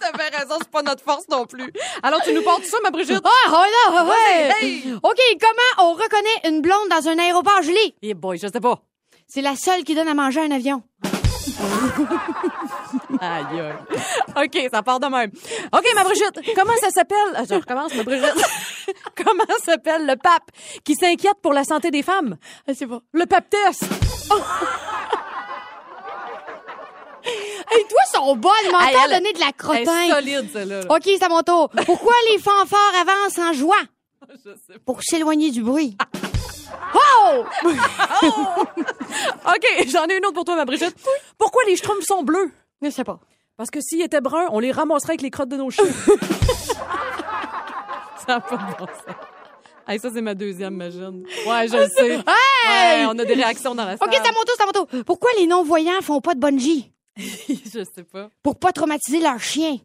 [0.00, 1.70] T'avais raison, c'est pas notre force non plus.
[2.02, 3.22] Alors, tu nous portes ça, ma Brigitte?
[3.24, 4.50] Ah, ouais, là, ouais.
[4.62, 4.82] Hey!
[5.02, 7.94] OK, comment on reconnaît une blonde dans un aéroport gelé?
[8.02, 8.82] Eh boy, je sais pas.
[9.32, 10.82] C'est la seule qui donne à manger à un avion.
[13.20, 13.72] Aïe.
[14.36, 15.30] OK, ça part de même.
[15.72, 17.16] OK, ma Brigitte, comment ça s'appelle?
[17.36, 18.34] Ah, Je recommence, ma Brigitte.
[19.16, 20.50] comment s'appelle le pape
[20.84, 22.36] qui s'inquiète pour la santé des femmes?
[22.66, 23.00] Je sais pas.
[23.12, 23.84] Le pape test.
[27.72, 28.50] Hey, toi, sont bonnes.
[28.64, 30.08] Hey, M'entends elle- donner de la crottin.
[30.14, 30.80] solide, celle-là.
[30.82, 30.86] là.
[30.96, 31.70] OK, c'est à mon tour.
[31.86, 33.76] Pourquoi les fanfares avancent en joie?
[34.44, 35.96] Je sais Pour s'éloigner du bruit.
[36.94, 37.44] Oh!
[39.46, 40.96] OK, j'en ai une autre pour toi, ma Brigitte.
[41.38, 42.50] Pourquoi les schtroumpfs sont bleus?
[42.82, 43.20] Je sais pas.
[43.56, 45.84] Parce que s'ils étaient bruns, on les ramasserait avec les crottes de nos chiens.
[48.26, 49.14] ça n'a pas de bon sens.
[49.86, 51.24] Hey, ça, c'est ma deuxième, ma jeune.
[51.46, 52.14] Ouais, je le sais.
[52.14, 53.04] Hey!
[53.04, 54.08] Ouais, on a des réactions dans la salle.
[54.08, 54.86] OK, c'est à mon tour, c'est à mon tour.
[55.04, 56.92] Pourquoi les non-voyants font pas de bungee?
[57.16, 58.30] je sais pas.
[58.42, 59.76] Pour pas traumatiser leur chien.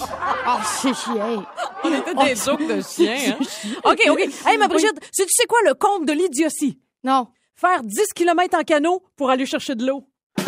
[0.00, 1.44] Oh, c'est chiant.
[1.84, 3.44] On était des jokes de chiens, hein?
[3.84, 4.20] OK, OK.
[4.46, 6.78] Hey, ma Brigitte, sais tu sais quoi le compte de l'idiotie?
[7.04, 7.28] Non.
[7.54, 10.04] Faire 10 km en canot pour aller chercher de l'eau.
[10.38, 10.44] Mais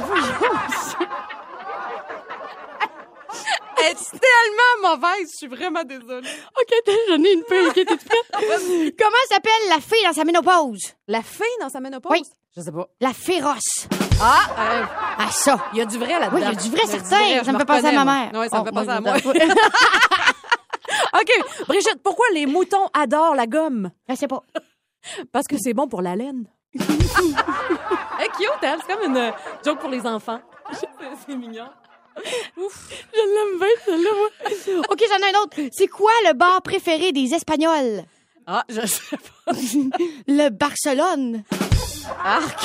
[0.06, 0.24] voyons.
[3.84, 6.28] Elle est tellement mauvaise, je suis vraiment désolée.
[6.60, 7.72] OK, j'en ai une peu.
[7.72, 7.98] T'es prête?
[8.98, 10.92] Comment s'appelle la fille dans sa ménopause?
[11.08, 12.12] La fille dans sa ménopause?
[12.12, 12.22] Oui.
[12.56, 12.88] Je sais pas.
[13.00, 13.88] La féroce.
[14.24, 14.84] Ah, euh,
[15.18, 15.58] Ah, ça.
[15.72, 16.36] il y a du vrai là-dedans.
[16.36, 17.44] Oui, il y a du vrai, certain.
[17.44, 18.30] Ça me me fait penser à ma mère.
[18.34, 19.14] Oui, ça me Oh, fait penser à moi,
[21.14, 21.30] OK,
[21.68, 23.90] Brigitte, pourquoi les moutons adorent la gomme?
[24.08, 24.42] Je sais pas.
[25.32, 26.44] Parce que c'est bon pour la laine.
[26.74, 26.80] hey,
[28.36, 28.76] cute, hein?
[28.86, 29.30] C'est comme une euh,
[29.64, 30.40] joke pour les enfants.
[30.72, 31.66] C'est- mignon.
[32.58, 32.88] Ouf.
[33.12, 34.84] Je l'aime bien, celle-là, moi.
[34.90, 35.56] OK, j'en ai un autre.
[35.72, 38.04] C'est quoi le bar préféré des Espagnols?
[38.46, 39.52] Ah, je sais pas.
[40.26, 41.42] Le Barcelone.
[42.24, 42.60] Arc.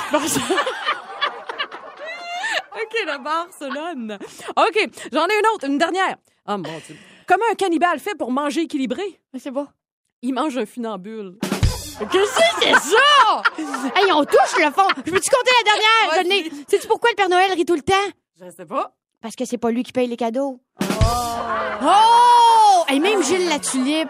[2.77, 4.19] OK, le Barcelone.
[4.55, 6.17] OK, j'en ai une autre, une dernière.
[6.47, 6.95] Oh mon Dieu.
[7.27, 9.19] Comment un cannibale fait pour manger équilibré?
[9.33, 9.67] Je sais pas.
[10.21, 11.37] Il mange un funambule.
[12.11, 13.41] Qu'est-ce que c'est ça?
[13.95, 14.87] hey, on touche le fond.
[14.97, 16.23] Je peux-tu compter la dernière?
[16.23, 16.51] L'ai.
[16.67, 17.93] Sais-tu pourquoi le Père Noël rit tout le temps?
[18.39, 18.95] Je sais pas.
[19.21, 20.59] Parce que c'est pas lui qui paye les cadeaux.
[21.81, 22.83] Oh!
[22.89, 24.09] Et même Gilles la tulipe,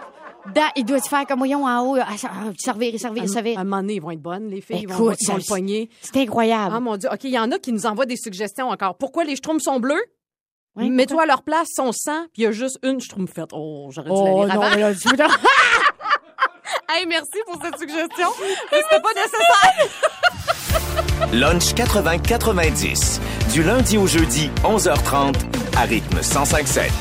[0.54, 2.18] dans- il doit se faire comme voyons en haut, à, à
[2.58, 3.60] servir, servir, À servir.
[3.60, 4.80] un moment donné, ils vont être bonnes, les filles.
[4.84, 5.90] Ils vont, Écoute, ils vont le ça- poigner.
[6.02, 6.74] C'est incroyable.
[6.76, 7.10] Ah mon Dieu.
[7.12, 8.96] OK, il y en a qui nous envoient des suggestions encore.
[8.98, 10.04] Pourquoi les schtroumpfs sont bleus?
[10.76, 13.50] Oui, Mets-toi à leur place, son sang, puis il y a juste une schtroumpfette.
[13.52, 14.76] Oh, j'aurais dû la Oh lire non, avant.
[14.78, 14.98] là, veux-
[16.90, 18.28] Hey, merci pour cette suggestion.
[18.72, 19.88] Mais C'était pas nécessaire.
[21.34, 23.20] Lunch 80-90.
[23.52, 25.36] Du lundi au jeudi, 11h30,
[25.78, 26.92] à rythme 105.7.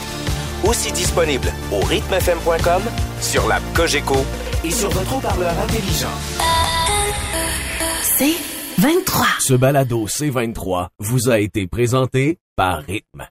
[0.65, 2.83] Aussi disponible au rythmefm.com,
[3.21, 4.17] sur l'app Cogeco
[4.65, 6.09] et sur votre haut-parleur intelligent.
[8.03, 8.35] C'est
[8.79, 9.27] 23.
[9.41, 13.27] Ce balado C23 vous a été présenté par Rythme.